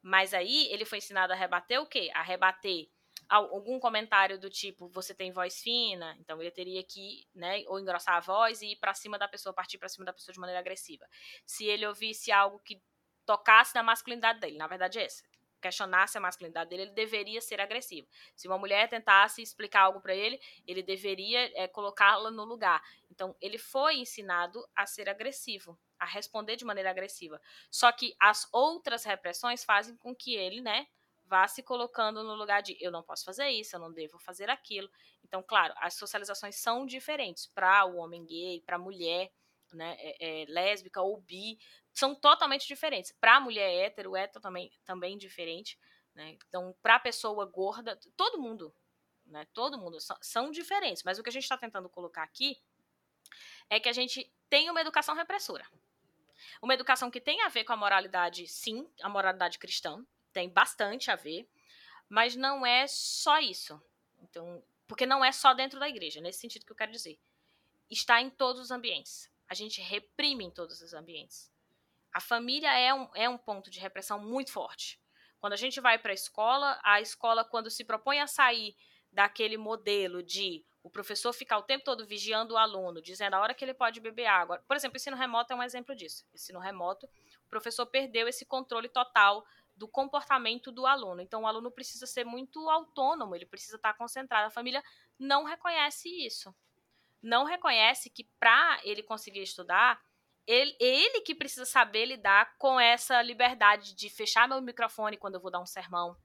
[0.02, 2.12] Mas aí ele foi ensinado a rebater o quê?
[2.14, 2.90] A rebater
[3.28, 8.16] algum comentário do tipo você tem voz fina, então ele teria que, né, ou engrossar
[8.16, 10.60] a voz e ir para cima da pessoa, partir para cima da pessoa de maneira
[10.60, 11.08] agressiva.
[11.46, 12.82] Se ele ouvisse algo que
[13.26, 15.24] tocasse na masculinidade dele, na verdade é essa,
[15.66, 18.08] questionasse a masculinidade dele, ele deveria ser agressivo.
[18.36, 22.84] Se uma mulher tentasse explicar algo para ele, ele deveria é, colocá-la no lugar.
[23.10, 27.42] Então, ele foi ensinado a ser agressivo, a responder de maneira agressiva.
[27.72, 30.86] Só que as outras repressões fazem com que ele, né,
[31.26, 34.52] vá se colocando no lugar de eu não posso fazer isso, eu não devo fazer
[34.52, 34.88] aquilo.
[35.24, 39.32] Então, claro, as socializações são diferentes para o homem gay, para a mulher
[39.74, 41.58] né, é, é, lésbica ou bi,
[41.96, 43.14] são totalmente diferentes.
[43.14, 45.80] Para a mulher hétero é também, também diferente.
[46.14, 46.38] Né?
[46.48, 48.76] Então, para a pessoa gorda, todo mundo,
[49.26, 51.04] né, todo mundo são, são diferentes.
[51.04, 52.62] Mas o que a gente está tentando colocar aqui
[53.70, 55.66] é que a gente tem uma educação repressora.
[56.62, 61.10] Uma educação que tem a ver com a moralidade, sim, a moralidade cristã, tem bastante
[61.10, 61.50] a ver,
[62.10, 63.82] mas não é só isso.
[64.22, 67.18] Então, porque não é só dentro da igreja, nesse sentido que eu quero dizer.
[67.90, 69.32] Está em todos os ambientes.
[69.48, 71.55] A gente reprime em todos os ambientes.
[72.16, 74.98] A família é um, é um ponto de repressão muito forte.
[75.38, 78.74] Quando a gente vai para a escola, a escola, quando se propõe a sair
[79.12, 83.54] daquele modelo de o professor ficar o tempo todo vigiando o aluno, dizendo a hora
[83.54, 84.64] que ele pode beber água.
[84.66, 86.26] Por exemplo, ensino remoto é um exemplo disso.
[86.34, 89.46] Ensino remoto, o professor perdeu esse controle total
[89.76, 91.20] do comportamento do aluno.
[91.20, 94.48] Então, o aluno precisa ser muito autônomo, ele precisa estar concentrado.
[94.48, 94.82] A família
[95.20, 96.56] não reconhece isso
[97.26, 100.00] não reconhece que para ele conseguir estudar,
[100.48, 105.42] ele, ele que precisa saber lidar com essa liberdade de fechar meu microfone quando eu
[105.42, 106.16] vou dar um sermão.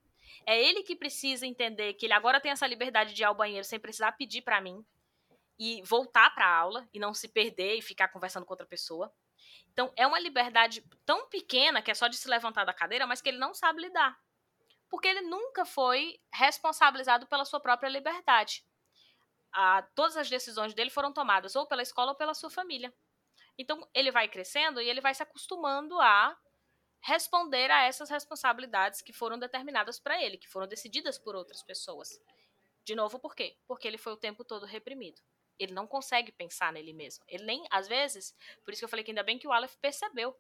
[0.47, 3.65] É ele que precisa entender que ele agora tem essa liberdade de ir ao banheiro
[3.65, 4.85] sem precisar pedir para mim
[5.59, 9.13] e voltar para a aula e não se perder e ficar conversando com outra pessoa.
[9.73, 13.21] Então, é uma liberdade tão pequena que é só de se levantar da cadeira, mas
[13.21, 14.19] que ele não sabe lidar.
[14.89, 18.65] Porque ele nunca foi responsabilizado pela sua própria liberdade
[19.53, 22.93] a, todas as decisões dele foram tomadas ou pela escola ou pela sua família.
[23.61, 26.35] Então, ele vai crescendo e ele vai se acostumando a
[27.03, 32.19] responder a essas responsabilidades que foram determinadas para ele, que foram decididas por outras pessoas.
[32.83, 33.59] De novo, por quê?
[33.67, 35.21] Porque ele foi o tempo todo reprimido.
[35.59, 37.23] Ele não consegue pensar nele mesmo.
[37.29, 38.35] Ele nem, às vezes,
[38.65, 40.35] por isso que eu falei que ainda bem que o Aleph percebeu.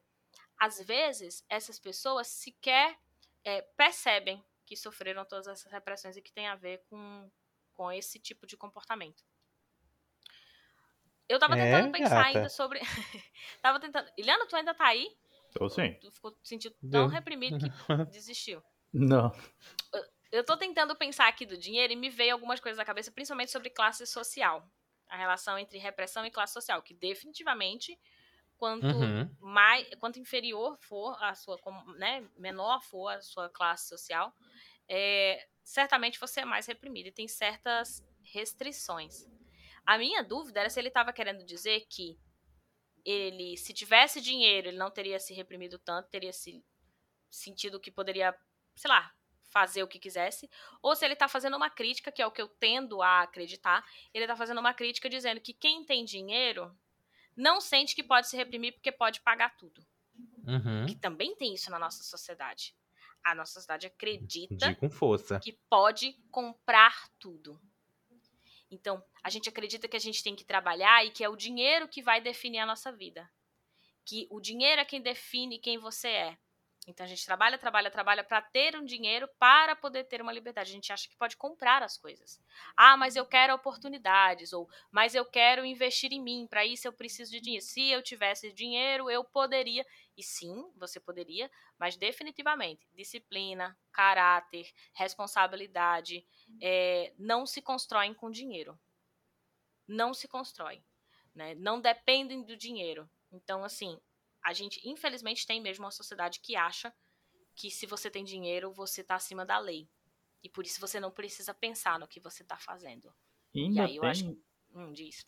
[0.58, 2.98] Às vezes, essas pessoas sequer
[3.44, 7.30] é, percebem que sofreram todas essas repressões e que tem a ver com,
[7.74, 9.22] com esse tipo de comportamento.
[11.30, 12.38] Eu tava tentando é, pensar gata.
[12.38, 12.80] ainda sobre.
[13.62, 14.10] tava tentando.
[14.18, 15.08] Iliana, tu ainda tá aí?
[15.54, 15.94] Tô sim.
[16.00, 17.70] Tu ficou sentindo tão reprimido que
[18.10, 18.60] desistiu.
[18.92, 19.32] Não.
[20.32, 23.52] Eu tô tentando pensar aqui do dinheiro e me veio algumas coisas na cabeça, principalmente
[23.52, 24.68] sobre classe social.
[25.08, 27.96] A relação entre repressão e classe social, que definitivamente,
[28.56, 29.30] quanto uhum.
[29.38, 31.60] mais, quanto inferior for a sua,
[31.96, 34.32] né, menor for a sua classe social,
[34.88, 39.28] é, certamente você é mais reprimido e tem certas restrições.
[39.86, 42.18] A minha dúvida era se ele estava querendo dizer que
[43.04, 46.64] ele, se tivesse dinheiro, ele não teria se reprimido tanto, teria se
[47.30, 48.34] sentido que poderia,
[48.76, 49.12] sei lá,
[49.50, 50.48] fazer o que quisesse,
[50.82, 53.84] ou se ele está fazendo uma crítica, que é o que eu tendo a acreditar,
[54.14, 56.76] ele está fazendo uma crítica dizendo que quem tem dinheiro
[57.36, 59.84] não sente que pode se reprimir porque pode pagar tudo.
[60.46, 60.86] Uhum.
[60.86, 62.74] Que também tem isso na nossa sociedade
[63.22, 65.38] a nossa sociedade acredita com força.
[65.40, 67.60] que pode comprar tudo.
[68.70, 71.88] Então, a gente acredita que a gente tem que trabalhar e que é o dinheiro
[71.88, 73.28] que vai definir a nossa vida.
[74.04, 76.38] Que o dinheiro é quem define quem você é.
[76.86, 80.70] Então a gente trabalha, trabalha, trabalha para ter um dinheiro para poder ter uma liberdade.
[80.70, 82.40] A gente acha que pode comprar as coisas.
[82.76, 86.92] Ah, mas eu quero oportunidades ou mas eu quero investir em mim, para isso eu
[86.92, 87.64] preciso de dinheiro.
[87.64, 89.84] Se eu tivesse dinheiro, eu poderia.
[90.16, 96.26] E sim, você poderia, mas definitivamente disciplina, caráter, responsabilidade
[96.60, 98.78] é, não se constroem com dinheiro.
[99.86, 100.82] Não se constrói,
[101.34, 101.54] né?
[101.56, 103.10] Não dependem do dinheiro.
[103.32, 104.00] Então, assim,
[104.44, 106.92] a gente, infelizmente, tem mesmo uma sociedade que acha
[107.54, 109.88] que se você tem dinheiro, você está acima da lei.
[110.42, 113.12] E por isso você não precisa pensar no que você está fazendo.
[113.54, 114.10] E, e aí eu tem...
[114.10, 114.38] acho.
[114.74, 115.26] Hum, diz.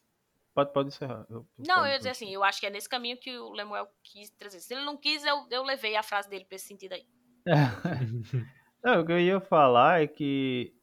[0.54, 1.26] Pode, pode encerrar.
[1.28, 3.88] Eu, não, eu ia dizer assim, eu acho que é nesse caminho que o Lemuel
[4.02, 4.60] quis trazer.
[4.60, 7.06] Se ele não quis, eu, eu levei a frase dele para esse sentido aí.
[8.84, 10.74] não, o que eu ia falar é que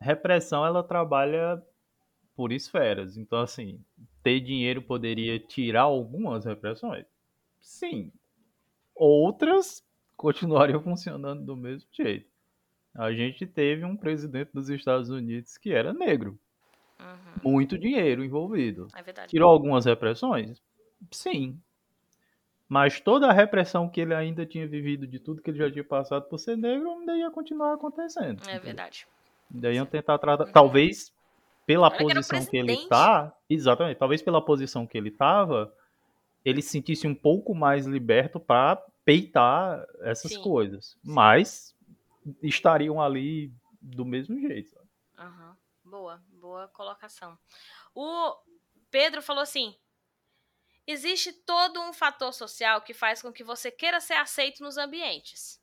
[0.00, 1.62] repressão ela trabalha
[2.34, 3.16] por esferas.
[3.16, 3.82] Então, assim,
[4.22, 7.06] ter dinheiro poderia tirar algumas repressões?
[7.66, 8.12] Sim.
[8.94, 9.84] Outras
[10.16, 12.30] continuariam funcionando do mesmo jeito.
[12.94, 16.38] A gente teve um presidente dos Estados Unidos que era negro.
[16.98, 17.52] Uhum.
[17.52, 18.88] Muito dinheiro envolvido.
[18.94, 19.28] É verdade.
[19.28, 20.62] Tirou algumas repressões?
[21.10, 21.60] Sim.
[22.66, 25.84] Mas toda a repressão que ele ainda tinha vivido de tudo que ele já tinha
[25.84, 28.40] passado por ser negro ainda ia continuar acontecendo.
[28.48, 29.06] É verdade.
[29.52, 30.46] Ainda iam tentar tratar.
[30.46, 30.52] Uhum.
[30.52, 31.12] Talvez
[31.66, 33.36] pela Olha posição que, que ele tá.
[33.50, 33.98] Exatamente.
[33.98, 35.72] Talvez pela posição que ele tava
[36.46, 40.40] ele se sentisse um pouco mais liberto para peitar essas Sim.
[40.40, 40.96] coisas.
[41.02, 41.74] Mas
[42.40, 44.78] estariam ali do mesmo jeito.
[45.18, 45.56] Uhum.
[45.84, 47.36] Boa, boa colocação.
[47.92, 48.32] O
[48.92, 49.74] Pedro falou assim:
[50.86, 55.60] existe todo um fator social que faz com que você queira ser aceito nos ambientes.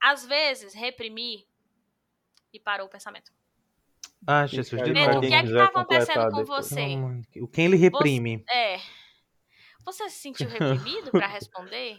[0.00, 1.46] Às vezes, reprimir
[2.52, 3.30] e parou o pensamento.
[4.26, 5.26] Ah, Jesus, de Pedro, novo.
[5.26, 6.80] o que é que tá acontecendo com você?
[6.80, 8.44] Hum, o Quem ele reprime?
[8.48, 8.80] É.
[9.92, 11.98] Você se sentiu reprimido para responder?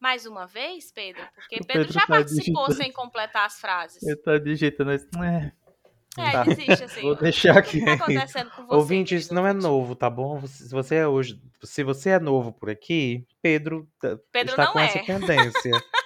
[0.00, 1.22] Mais uma vez, Pedro?
[1.34, 2.74] Porque O Pedro, Pedro já tá participou digitando.
[2.82, 4.02] sem completar as frases.
[4.02, 5.08] Ele tá digitando assim.
[5.22, 5.52] "É,
[6.16, 6.44] É, Tá.
[6.44, 7.00] desiste assim.
[7.02, 7.80] Vou deixar O aqui.
[7.80, 8.74] que tá acontecendo com você?
[8.76, 10.46] Ouvinte, isso não é novo, tá bom?
[10.46, 14.78] Se você é hoje, se você é novo por aqui, Pedro, tá- Pedro está com
[14.78, 14.86] é.
[14.86, 15.70] essa tendência.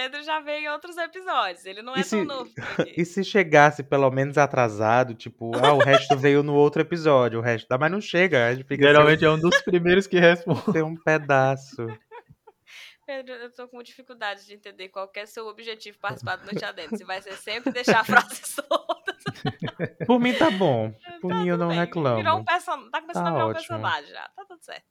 [0.00, 1.64] Pedro já veio em outros episódios.
[1.66, 2.50] Ele não é E tão se- novo.
[2.96, 7.42] E se chegasse pelo menos atrasado, tipo, ah, o resto veio no outro episódio, o
[7.42, 10.70] resto, dá, mas não chega, a gente fica Geralmente é um dos primeiros que responde.
[10.72, 11.84] sem um pedaço.
[13.06, 16.62] Pedro, eu tô com dificuldade de entender qual que é seu objetivo participar do Noite
[16.64, 16.96] Adentro.
[16.96, 18.97] Se vai ser sempre deixar a frase solta.
[20.06, 21.78] Por mim tá bom, por mim eu não bem.
[21.86, 22.44] Virou um reclamo.
[22.44, 22.90] person...
[22.90, 23.54] Tá começando Tá a virar um ótimo.
[23.68, 24.28] personagem já.
[24.36, 24.84] Tá tudo certo.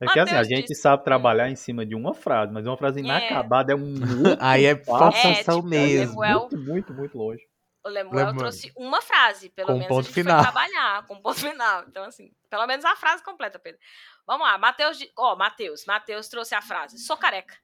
[0.00, 2.66] É que assim, a Mateus gente disse- sabe trabalhar em cima de uma frase, mas
[2.66, 3.94] uma frase inacabada é um
[4.26, 6.20] outro Aí é forçação tipo, mesmo.
[6.20, 7.42] Lemuel- muito, muito, muito longe.
[7.84, 8.36] O Lemuel Lemuel.
[8.38, 10.42] trouxe uma frase, pelo Com menos ponto a gente final.
[10.42, 11.84] foi trabalhar, com ponto final.
[11.86, 13.78] Então, assim, pelo menos a frase completa, Pedro.
[14.26, 17.54] Vamos lá, Matheus, ó, Matheus, Matheus trouxe a frase, sou careca.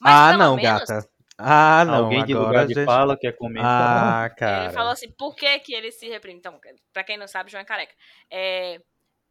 [0.00, 1.08] Mas, ah, não, menos, gata.
[1.38, 2.84] Ah, não, Alguém de lugar de gente...
[2.84, 4.24] fala quer comentar.
[4.24, 4.64] Ah, cara.
[4.64, 6.38] Ele falou assim, por que que ele se reprime?
[6.38, 6.58] Então,
[6.92, 7.94] pra quem não sabe, João é careca.
[8.28, 8.80] É,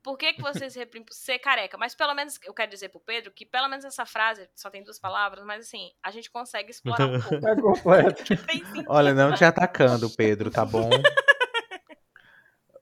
[0.01, 1.77] por que que você se reprime por ser careca?
[1.77, 4.81] Mas pelo menos, eu quero dizer pro Pedro que pelo menos essa frase só tem
[4.81, 7.45] duas palavras, mas assim, a gente consegue explorar um pouco.
[7.45, 8.23] É completo.
[8.87, 10.89] Olha, não te atacando, Pedro, tá bom?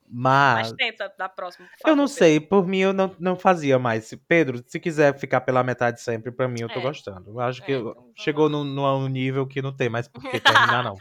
[0.08, 3.16] Mas Mas tenta da próxima, por Ah, eu não favor, sei, por mim eu não,
[3.20, 4.14] não fazia mais.
[4.28, 6.82] Pedro, se quiser ficar pela metade sempre, pra mim eu tô É.
[6.84, 7.30] gostando.
[7.32, 10.40] Eu acho É, que então chegou num, num nível que não tem mais por que
[10.80, 10.96] terminar, não.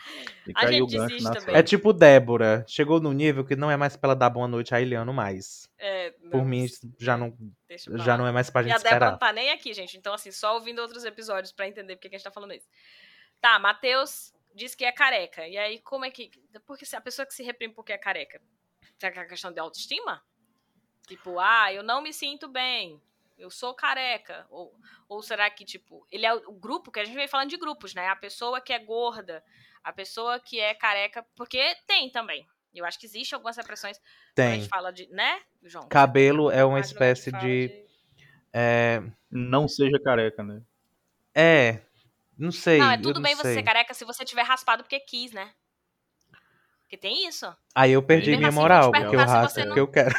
[0.44, 1.54] Fica A gente desiste também.
[1.54, 4.74] É tipo Débora, chegou num nível que não é mais pra ela dar boa noite
[4.74, 5.68] a Iliano mais.
[5.78, 6.66] É, Por não, mim,
[6.98, 7.36] já não,
[7.68, 9.18] deixa pra já não é mais pra E gente a Débora não esperar.
[9.18, 9.96] tá nem aqui, gente.
[9.98, 12.66] Então, assim, só ouvindo outros episódios pra entender porque que a gente tá falando isso.
[13.40, 15.46] Tá, Matheus diz que é careca.
[15.46, 16.30] E aí, como é que.
[16.66, 18.40] Porque se a pessoa que se reprime porque é careca.
[18.98, 20.22] Será que é questão de autoestima?
[21.06, 23.00] Tipo, ah, eu não me sinto bem.
[23.36, 24.46] Eu sou careca.
[24.50, 24.74] Ou,
[25.08, 27.94] ou será que, tipo, ele é o, grupo, que a gente vem falando de grupos,
[27.94, 28.08] né?
[28.08, 29.44] A pessoa que é gorda,
[29.82, 31.24] a pessoa que é careca.
[31.34, 32.46] Porque tem também.
[32.74, 33.98] Eu acho que existe algumas repressões.
[33.98, 34.60] Quando a Tem.
[34.60, 35.06] gente fala de.
[35.08, 35.88] Né, João?
[35.88, 37.84] Cabelo é uma a espécie fala de.
[38.52, 40.62] É, Não seja careca, né?
[41.34, 41.82] é.
[42.36, 42.78] Não sei.
[42.78, 43.54] Não, é eu tudo não bem você sei.
[43.54, 45.52] ser careca se você tiver raspado porque quis, né?
[46.94, 47.52] Porque tem isso.
[47.74, 50.14] Aí eu perdi Mesmo minha assim, moral, porque raspo você porque eu quero.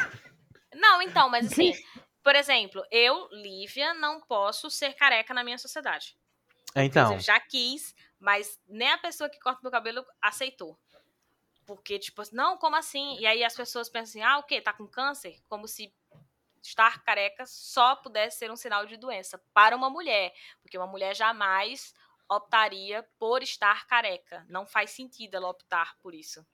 [0.74, 1.72] Não, então, mas assim,
[2.22, 6.16] por exemplo, eu, Lívia, não posso ser careca na minha sociedade.
[6.74, 10.78] Então, Eu já quis, mas nem a pessoa que corta meu cabelo aceitou.
[11.64, 13.18] Porque, tipo, não, como assim?
[13.18, 14.60] E aí as pessoas pensam assim, ah, o quê?
[14.60, 15.40] Tá com câncer?
[15.48, 15.90] Como se
[16.62, 20.34] estar careca só pudesse ser um sinal de doença para uma mulher.
[20.60, 21.94] Porque uma mulher jamais
[22.28, 24.44] optaria por estar careca.
[24.48, 26.44] Não faz sentido ela optar por isso.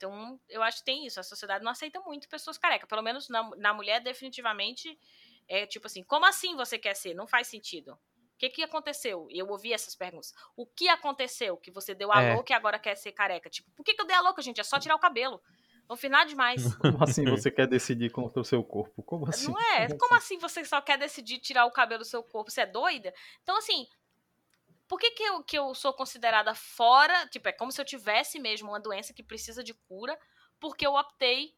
[0.00, 1.20] Então, eu acho que tem isso.
[1.20, 2.88] A sociedade não aceita muito pessoas carecas.
[2.88, 4.98] Pelo menos na, na mulher, definitivamente,
[5.46, 7.12] é tipo assim, como assim você quer ser?
[7.12, 7.92] Não faz sentido.
[7.92, 9.26] O que, que aconteceu?
[9.30, 10.32] E eu ouvi essas perguntas.
[10.56, 12.32] O que aconteceu que você deu a É.
[12.34, 13.50] louca e agora quer ser careca?
[13.50, 14.58] Tipo, por que, que eu dei a louca, gente?
[14.58, 15.38] É só tirar o cabelo.
[15.86, 16.62] Não fiz nada demais.
[16.96, 19.02] Como assim você quer decidir contra o seu corpo?
[19.02, 19.48] Como assim?
[19.48, 19.88] Não é?
[19.98, 22.50] Como assim você só quer decidir tirar o cabelo do seu corpo?
[22.50, 23.12] Você é doida?
[23.42, 23.86] Então, assim,
[24.90, 27.24] por que, que, eu, que eu sou considerada fora?
[27.28, 30.18] Tipo, é como se eu tivesse mesmo uma doença que precisa de cura,
[30.58, 31.54] porque eu optei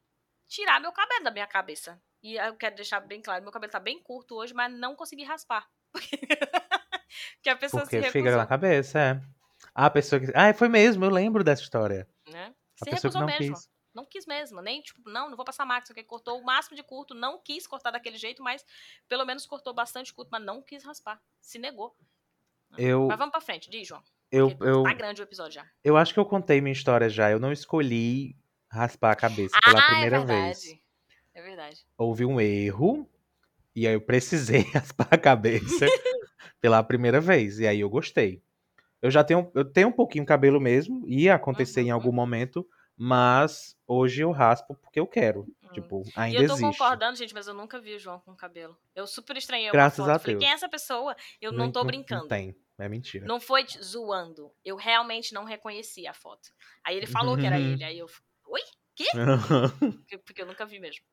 [0.46, 1.98] tirar meu cabelo da minha cabeça.
[2.22, 5.24] E eu quero deixar bem claro, meu cabelo tá bem curto hoje, mas não consegui
[5.24, 5.66] raspar.
[7.42, 9.22] que a pessoa porque se fica recusou, na cabeça, é.
[9.74, 10.26] A pessoa que.
[10.34, 12.06] Ah, foi mesmo, eu lembro dessa história.
[12.28, 12.54] né?
[12.82, 13.54] A Se recusou não mesmo.
[13.54, 13.70] quis.
[13.94, 16.82] Não quis mesmo, nem tipo, não, não vou passar máquina, que cortou o máximo de
[16.82, 18.62] curto, não quis cortar daquele jeito, mas
[19.08, 21.18] pelo menos cortou bastante curto, mas não quis raspar.
[21.40, 21.96] Se negou.
[22.78, 24.02] Eu, Mas vamos pra frente, diz, João.
[24.30, 25.66] eu, porque eu, Tá grande o episódio já.
[25.84, 27.30] eu acho que eu contei minha história já.
[27.30, 28.36] Eu não escolhi
[28.70, 30.60] raspar a cabeça pela ah, primeira é verdade.
[30.68, 30.80] vez.
[31.34, 31.86] É verdade.
[31.98, 33.08] Houve um erro
[33.74, 35.86] e aí eu precisei raspar a cabeça
[36.60, 37.58] pela primeira vez.
[37.58, 38.42] E aí eu gostei.
[39.00, 41.94] Eu já tenho, eu tenho um pouquinho de cabelo mesmo, ia acontecer em Uhum.
[41.94, 42.66] algum momento,
[42.96, 45.46] mas hoje eu raspo porque eu quero.
[45.72, 46.70] Tipo, E ainda eu tô existe.
[46.78, 48.76] concordando, gente, mas eu nunca vi o João com cabelo.
[48.94, 50.40] Eu super estranhei Graças a Falei, Deus.
[50.44, 51.16] quem é essa pessoa?
[51.40, 52.22] Eu não, tô brincando.
[52.22, 53.26] Não tem, é mentira.
[53.26, 54.52] Não foi zoando.
[54.64, 56.48] Eu realmente não reconheci a foto.
[56.84, 57.72] Aí ele falou que era Uhum.
[57.72, 57.84] ele.
[57.84, 58.06] Aí eu.
[58.46, 58.60] Oi?
[59.78, 61.04] Porque- Porque eu nunca vi mesmo.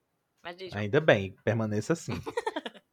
[0.44, 0.58] Mas.
[0.74, 2.14] Ainda bem, permaneça assim.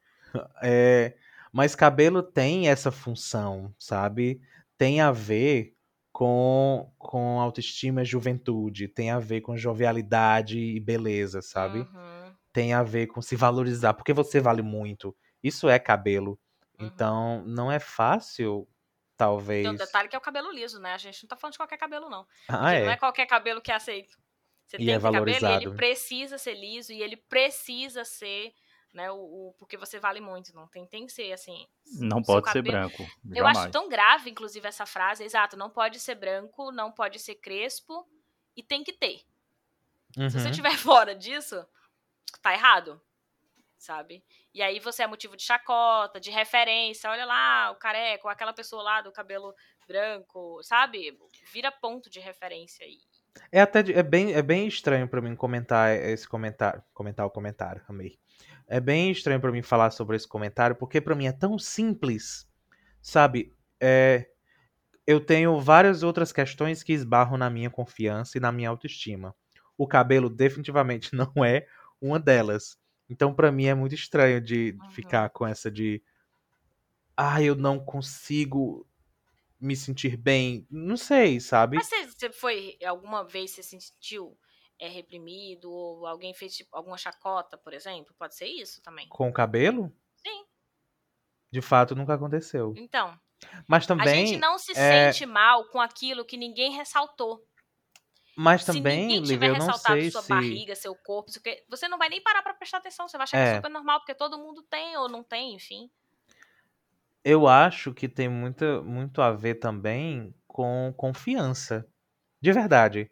[0.62, 1.16] É,
[1.52, 4.40] mas cabelo tem essa função, sabe?
[4.76, 5.74] Tem a ver
[6.16, 11.80] com, com autoestima e juventude, tem a ver com jovialidade e beleza, sabe?
[11.80, 12.34] Uhum.
[12.54, 15.14] Tem a ver com se valorizar, porque você vale muito.
[15.42, 16.40] Isso é cabelo.
[16.80, 16.86] Uhum.
[16.86, 18.68] Então, não é fácil Tem
[19.18, 19.66] talvez.
[19.68, 20.94] um detalhe que é o cabelo liso, né?
[20.94, 22.26] A gente não tá falando de qualquer cabelo, não.
[22.48, 22.96] Ah, Porque não é é.
[22.96, 24.16] qualquer cabelo que é aceito.
[24.64, 25.68] Você E tem é que ter cabelo e valorizado.
[25.68, 28.54] ele precisa ser liso e ele precisa ser,
[28.96, 31.66] né, o, o- porque você vale muito, não tem, tem que ser assim.
[32.00, 33.02] Não pode ser cabelo- branco.
[33.30, 33.58] Eu jamais.
[33.58, 38.08] acho tão grave, inclusive, essa frase, exato, não pode ser branco, não pode ser crespo
[38.56, 39.20] e tem que ter.
[40.14, 40.52] Se você Uhum.
[40.52, 41.64] tiver fora disso,
[42.42, 43.00] tá errado.
[43.78, 44.24] Sabe?
[44.54, 47.10] E aí você é motivo de chacota, de referência.
[47.10, 49.54] Olha lá, o careca, ou aquela pessoa lá do cabelo
[49.86, 51.16] branco, sabe?
[51.52, 52.98] Vira ponto de referência aí.
[53.52, 57.84] É até é bem, é bem estranho pra mim comentar esse comentário, comentar o comentário,
[57.86, 58.18] amei.
[58.68, 62.48] É bem estranho pra mim falar sobre esse comentário porque pra mim é tão simples,
[63.02, 63.52] sabe?
[63.82, 64.28] É,
[65.06, 69.34] eu tenho várias outras questões que esbarram na minha confiança e na minha autoestima.
[69.78, 71.66] O cabelo definitivamente não é
[72.00, 72.78] uma delas.
[73.10, 74.88] Então pra mim é muito estranho de Uhum.
[74.88, 76.02] ficar com essa de
[77.16, 78.86] ah, eu não consigo
[79.60, 80.66] me sentir bem.
[80.70, 81.78] Não sei, sabe?
[81.78, 84.38] Mas você, você foi, alguma vez você se sentiu
[84.78, 88.14] é, reprimido, ou alguém fez tipo, alguma chacota, por exemplo?
[88.18, 89.08] Pode ser isso também.
[89.08, 89.92] Com o cabelo?
[90.16, 90.44] Sim.
[91.50, 92.74] De fato, nunca aconteceu.
[92.76, 93.18] Então,
[93.66, 97.42] Mas a também, gente não se é- sente mal com aquilo que ninguém ressaltou.
[98.36, 101.30] mas se também, ninguém Lívia, tiver não ressaltado sua se barriga, seu corpo,
[101.70, 103.08] você não vai nem parar pra prestar atenção.
[103.08, 103.52] Você vai achar que É.
[103.52, 105.90] é super normal, porque todo mundo tem ou não tem, enfim.
[107.24, 111.84] eu acho que tem muita, muito a ver também com confiança.
[112.40, 113.10] De verdade.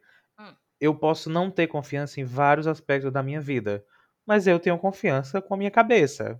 [0.85, 3.83] Eu posso não ter confiança em vários aspectos da minha vida,
[4.27, 6.39] mas eu tenho confiança com a minha cabeça.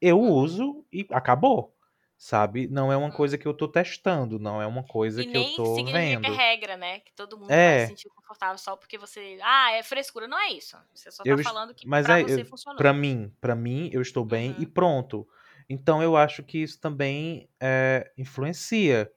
[0.00, 0.30] Eu Hum.
[0.30, 1.74] uso e acabou.
[2.16, 2.68] Sabe?
[2.68, 5.44] Não é uma coisa que eu tô testando, não é uma coisa E que eu
[5.56, 6.26] tô significa vendo.
[6.26, 7.00] é regra, né?
[7.00, 7.78] Que todo mundo É.
[7.78, 9.38] vai se sentir confortável só porque você.
[9.42, 10.28] Ah, é frescura.
[10.28, 10.76] Não é isso.
[10.94, 12.76] Você só tá falando que mas pra é, você eu- funcionou.
[12.76, 14.56] Pra mim, para mim, eu estou bem Uhum.
[14.60, 15.26] e pronto.
[15.68, 19.10] Então eu acho que isso também é, influencia.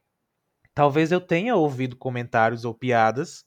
[0.73, 3.43] Talvez eu tenha ouvido comentários ou piadas,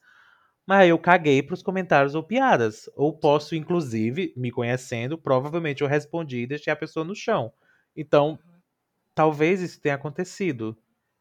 [0.67, 2.89] mas eu caguei pros comentários ou piadas.
[2.95, 7.53] Ou posso, inclusive, me conhecendo, provavelmente eu respondi e deixei a pessoa no chão.
[7.95, 8.61] Então, Uhum.
[9.15, 10.77] talvez isso tenha acontecido.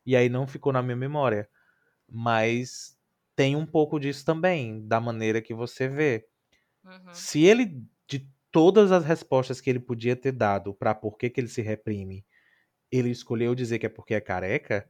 [0.06, 1.48] E aí não ficou na minha memória.
[2.08, 2.98] Mas
[3.36, 6.28] tem um pouco disso também, da maneira que você vê.
[6.84, 7.12] Uhum.
[7.12, 11.40] Se ele, de todas as respostas que ele podia ter dado pra por que, que
[11.40, 12.24] ele se reprime,
[12.92, 14.88] ele escolheu dizer que é porque é careca,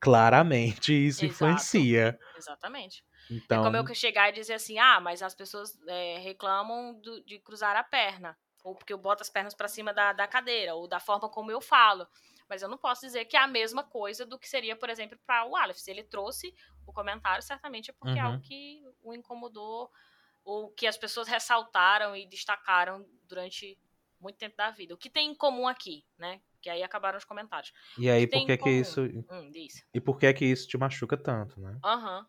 [0.00, 1.88] claramente isso Exato.
[1.88, 2.18] influencia.
[2.34, 3.04] Exatamente.
[3.30, 7.00] Então, É como eu que chegar e dizer assim, ah, mas as pessoas é, reclamam
[7.00, 8.36] do- de cruzar a perna.
[8.64, 11.50] Ou porque eu boto as pernas pra cima da, da cadeira, ou da forma como
[11.52, 12.06] eu falo.
[12.48, 15.18] Mas eu não posso dizer que é a mesma coisa do que seria, por exemplo,
[15.26, 15.76] para o Aleph.
[15.78, 16.52] Se ele trouxe
[16.84, 18.22] o comentário, certamente é porque é Uhum.
[18.22, 19.90] algo que o incomodou,
[20.44, 23.78] ou que as pessoas ressaltaram e destacaram durante
[24.20, 24.94] muito tempo da vida.
[24.94, 26.40] O que tem em comum aqui, né?
[26.62, 27.72] Que aí acabaram os comentários.
[27.96, 29.00] e aí por que que isso
[29.30, 29.56] Hum,
[29.94, 31.80] e por que que isso te machuca tanto, né?
[31.82, 32.28] Aham.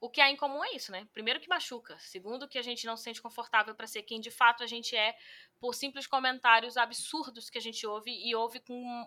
[0.00, 1.06] O que há em comum é isso, né?
[1.12, 1.98] Primeiro que machuca.
[1.98, 4.96] Segundo que a gente não se sente confortável pra ser quem de fato a gente
[4.96, 5.14] é
[5.60, 9.06] por simples comentários absurdos que a gente ouve e ouve com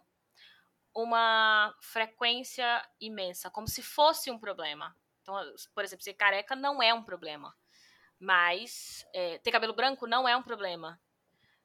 [0.95, 4.95] uma frequência imensa, como se fosse um problema.
[5.21, 5.35] Então,
[5.73, 7.55] por exemplo, ser careca não é um problema.
[8.19, 11.01] Mas é, ter cabelo branco não é um problema.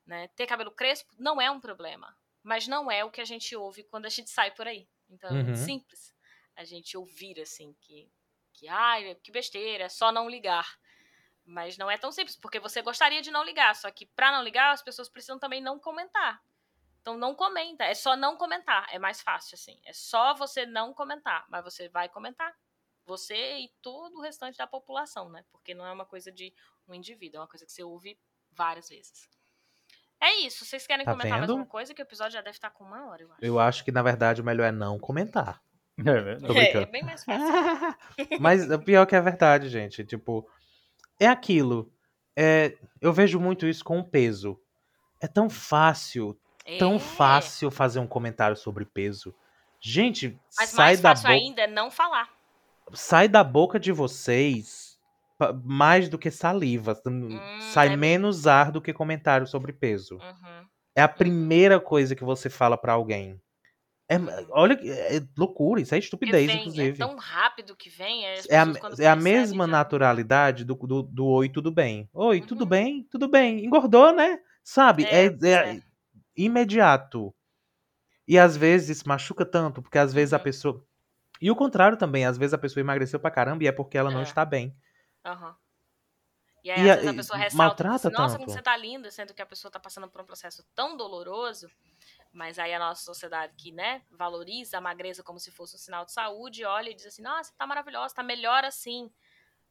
[0.07, 0.29] Né?
[0.29, 2.17] Ter cabelo crespo não é um problema.
[2.43, 4.89] Mas não é o que a gente ouve quando a gente sai por aí.
[5.11, 5.45] Então é Uhum.
[5.45, 6.15] muito simples
[6.57, 8.11] a gente ouvir assim que
[8.59, 10.67] que ai, que besteira, é só não ligar.
[11.45, 14.43] Mas não é tão simples, porque você gostaria de não ligar, só que pra não
[14.43, 16.43] ligar as pessoas precisam também não comentar.
[17.01, 19.81] Então não comenta, é só não comentar, é mais fácil assim.
[19.87, 22.55] É só você não comentar, mas você vai comentar.
[23.07, 25.43] Você e todo o restante da população, né?
[25.51, 26.53] Porque não é uma coisa de
[26.87, 28.21] um indivíduo, é uma coisa que você ouve
[28.53, 29.31] várias vezes.
[30.21, 30.67] É isso.
[30.67, 31.51] Vocês querem Tá comentar mais vendo?
[31.53, 31.95] alguma coisa?
[31.95, 33.45] Que o episódio já deve estar com uma hora, eu acho.
[33.45, 35.63] Eu acho que na verdade o melhor é não comentar.
[36.05, 36.37] É.
[36.37, 37.47] Tô É, é bem mais fácil.
[38.41, 40.05] Mas o pior que é verdade, gente.
[40.05, 40.49] Tipo,
[41.19, 41.91] é aquilo.
[42.37, 44.59] É, eu vejo muito isso com o peso.
[45.21, 46.39] É tão fácil,
[46.79, 46.99] tão É.
[46.99, 49.35] fácil fazer um comentário sobre peso.
[49.81, 52.29] Gente, Mas sai mais da fácil ainda é não falar.
[52.93, 54.99] sai da boca de vocês
[55.65, 57.01] mais do que saliva.
[57.73, 60.17] sai é menos ar do que comentário sobre peso.
[60.17, 60.67] Uhum.
[60.97, 63.41] É a primeira coisa que você fala pra alguém.
[64.11, 64.17] É,
[64.51, 67.03] olha, que- é loucura, isso é estupidez, vem, inclusive.
[67.03, 68.27] É tão rápido que vem.
[68.27, 68.65] as É a,
[69.01, 72.09] é a mesma já- naturalidade do, do, do oi, tudo bem.
[72.15, 72.69] Oi, tudo Uhum.
[72.69, 73.07] bem?
[73.11, 73.65] Tudo bem.
[73.65, 74.39] Engordou, né?
[74.65, 75.05] Sabe?
[75.05, 75.83] É, É, é é.
[76.37, 77.35] imediato.
[78.27, 80.43] E às vezes machuca tanto, porque às vezes a Uhum.
[80.43, 80.85] pessoa.
[81.41, 84.11] E o contrário também, às vezes a pessoa emagreceu pra caramba e é porque ela
[84.11, 84.25] não É.
[84.25, 84.75] está bem.
[85.25, 85.55] Aham.
[86.69, 88.77] E aí, E às a- vezes, a pessoa ressalta maltrata assim, nossa, como você tá
[88.77, 91.67] linda, sendo que a pessoa tá passando por um processo tão doloroso.
[92.31, 96.05] Mas aí a nossa sociedade que, né, valoriza a magreza como se fosse um sinal
[96.05, 99.11] de saúde, olha e diz assim, nossa, tá maravilhosa, tá melhor assim.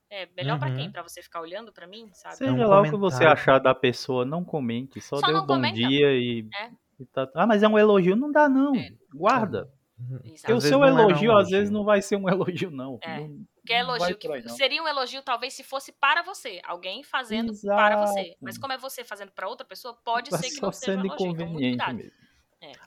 [0.10, 0.88] É, melhor pra quem?
[0.88, 0.92] Uhum.
[0.92, 2.38] Pra você ficar olhando pra mim, sabe?
[2.38, 5.00] Seja um lá o que você achar da pessoa, não comente.
[5.02, 5.76] Só, Só dê um bom comenta.
[5.76, 6.72] dia e, É.
[7.00, 8.16] e tá- Ah, mas é um elogio?
[8.16, 8.76] Não dá, não.
[8.76, 8.90] É.
[9.14, 9.70] Guarda.
[10.10, 10.56] Porque Exato.
[10.56, 11.58] o seu não é não, elogio, às elogio.
[11.58, 12.98] vezes, não vai ser um elogio, não.
[13.04, 13.20] É.
[13.20, 14.56] Não- Que é não vai elogio aí, que não.
[14.56, 18.20] seria um elogio talvez se fosse para você, alguém fazendo para você.
[18.22, 18.38] Exato.
[18.42, 21.06] Mas como é você fazendo para outra pessoa, pode Vai ser que não seja um
[21.06, 21.14] elogio.
[21.16, 21.96] Então, muito inconveniente cuidado.
[21.98, 22.12] mesmo.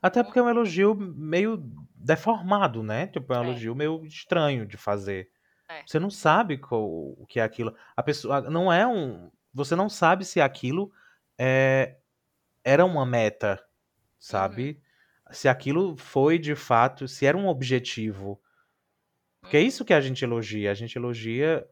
[0.03, 1.63] Até porque é um elogio meio
[1.95, 3.07] deformado, né?
[3.07, 3.47] Tipo, é um É.
[3.51, 5.31] elogio meio estranho de fazer.
[5.69, 5.83] É.
[5.87, 7.73] Você não sabe qual- o que é aquilo.
[7.97, 9.31] A pessoa não é um.
[9.55, 10.91] Você não sabe se aquilo
[11.39, 11.97] é,
[12.65, 13.63] era uma meta,
[14.19, 14.83] sabe?
[15.31, 18.41] Se aquilo foi de fato, se era um objetivo.
[19.41, 20.71] Porque é isso que a gente elogia.
[20.71, 21.67] A gente elogia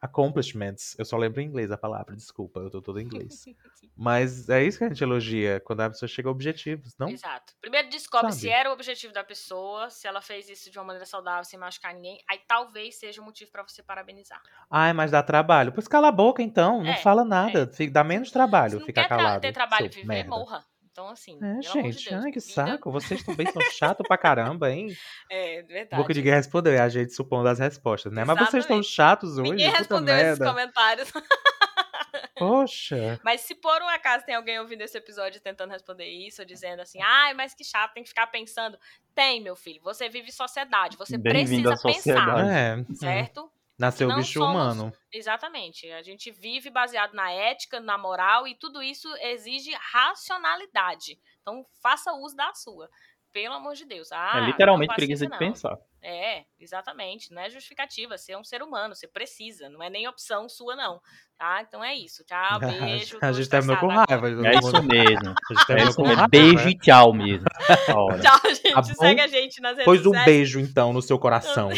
[0.00, 0.94] accomplishments.
[0.98, 3.44] Eu só lembro em inglês a palavra, desculpa, eu tô todo em inglês.
[3.96, 7.08] Mas é isso que a gente elogia, quando a pessoa chega a objetivos, não?
[7.08, 7.52] Exato.
[7.60, 8.40] Primeiro descobre Sabe?
[8.42, 11.58] se era o objetivo da pessoa, se ela fez isso de uma maneira saudável, sem
[11.58, 12.22] machucar ninguém.
[12.30, 14.40] Aí talvez seja um motivo para você parabenizar.
[14.70, 15.72] Ai, mas dá trabalho.
[15.72, 17.66] Pois cala a boca então, não É, fala nada.
[17.66, 19.40] Fica- Dá menos Se trabalho não ficar quer tra- calado.
[19.40, 20.30] ter trabalho e viver, merda.
[20.30, 20.64] morra.
[20.98, 22.24] Então, assim, É, amor de gente, Deus.
[22.24, 22.90] ai, que vida- saco.
[22.90, 24.88] Vocês também são chatos pra caramba, hein?
[25.30, 26.02] É, verdade.
[26.02, 28.24] Boca de Guerra respondeu, é a gente supondo as respostas, né?
[28.24, 28.88] Mas vocês estão Exatamente.
[28.88, 30.46] chatos hoje, Ninguém respondeu esses merda.
[30.50, 31.12] comentários.
[32.36, 33.20] Poxa.
[33.24, 36.80] Mas se por um acaso tem alguém ouvindo esse episódio tentando responder isso, ou dizendo
[36.82, 38.76] assim, ai, mas que chato, tem que ficar pensando.
[39.14, 42.50] Tem, meu filho, você vive sociedade, você precisa pensar, sociedade.
[42.50, 43.50] É, hum, certo?
[43.78, 44.92] Nasceu o bicho somos- humano.
[45.12, 45.90] Exatamente.
[45.92, 51.18] A gente vive baseado na ética, na moral, e tudo isso exige racionalidade.
[51.42, 52.88] Então, faça uso da sua.
[53.30, 54.10] Pelo amor de Deus.
[54.10, 55.38] Ah, é literalmente preguiça de não.
[55.38, 55.76] pensar.
[56.02, 57.30] É, exatamente.
[57.32, 58.16] Não é justificativa.
[58.16, 59.68] Você é um ser humano, você precisa.
[59.68, 60.98] Não é nem opção sua, não.
[61.36, 61.60] Tá?
[61.60, 62.24] Então é isso.
[62.26, 63.18] Tchau, beijo.
[63.18, 64.28] a tô gente terminou com raiva.
[64.48, 65.34] É isso mesmo.
[65.50, 66.16] A gente É isso com mesmo.
[66.16, 66.28] raiva.
[66.28, 67.46] Beijo e tchau mesmo.
[68.22, 68.72] Tchau, gente.
[68.72, 68.82] Tá?
[68.82, 71.68] Segue a gente nas redes Pois um beijo, então, no seu coração.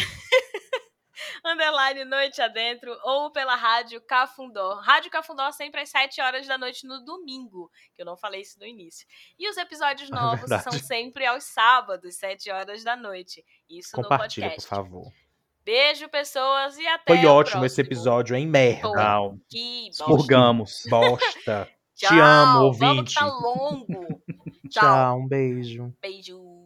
[1.45, 4.75] Underline Noite Adentro ou pela Rádio Cafundó.
[4.81, 8.59] Rádio Cafundó sempre às 7 horas da noite no domingo, que eu não falei isso
[8.59, 9.07] no início.
[9.39, 10.63] E os episódios É novos verdade.
[10.63, 13.43] são sempre aos sábados, 7 horas da noite.
[13.69, 14.69] Isso Compartilha, no por podcast.
[14.69, 15.11] favor.
[15.63, 17.93] Beijo, pessoas, e até Foi o ótimo esse próximo.
[17.95, 18.47] episódio, hein?
[18.47, 19.31] Merda.
[19.49, 20.03] Que bosta.
[20.03, 20.83] Expurgamos.
[20.89, 21.69] Bosta.
[21.95, 22.09] Tchau.
[22.09, 23.13] Te amo, Vamos que ouvinte.
[23.13, 24.23] tá longo.
[24.71, 24.81] Tchau.
[24.81, 25.93] Tchau, um beijo.
[26.01, 26.60] Beijo.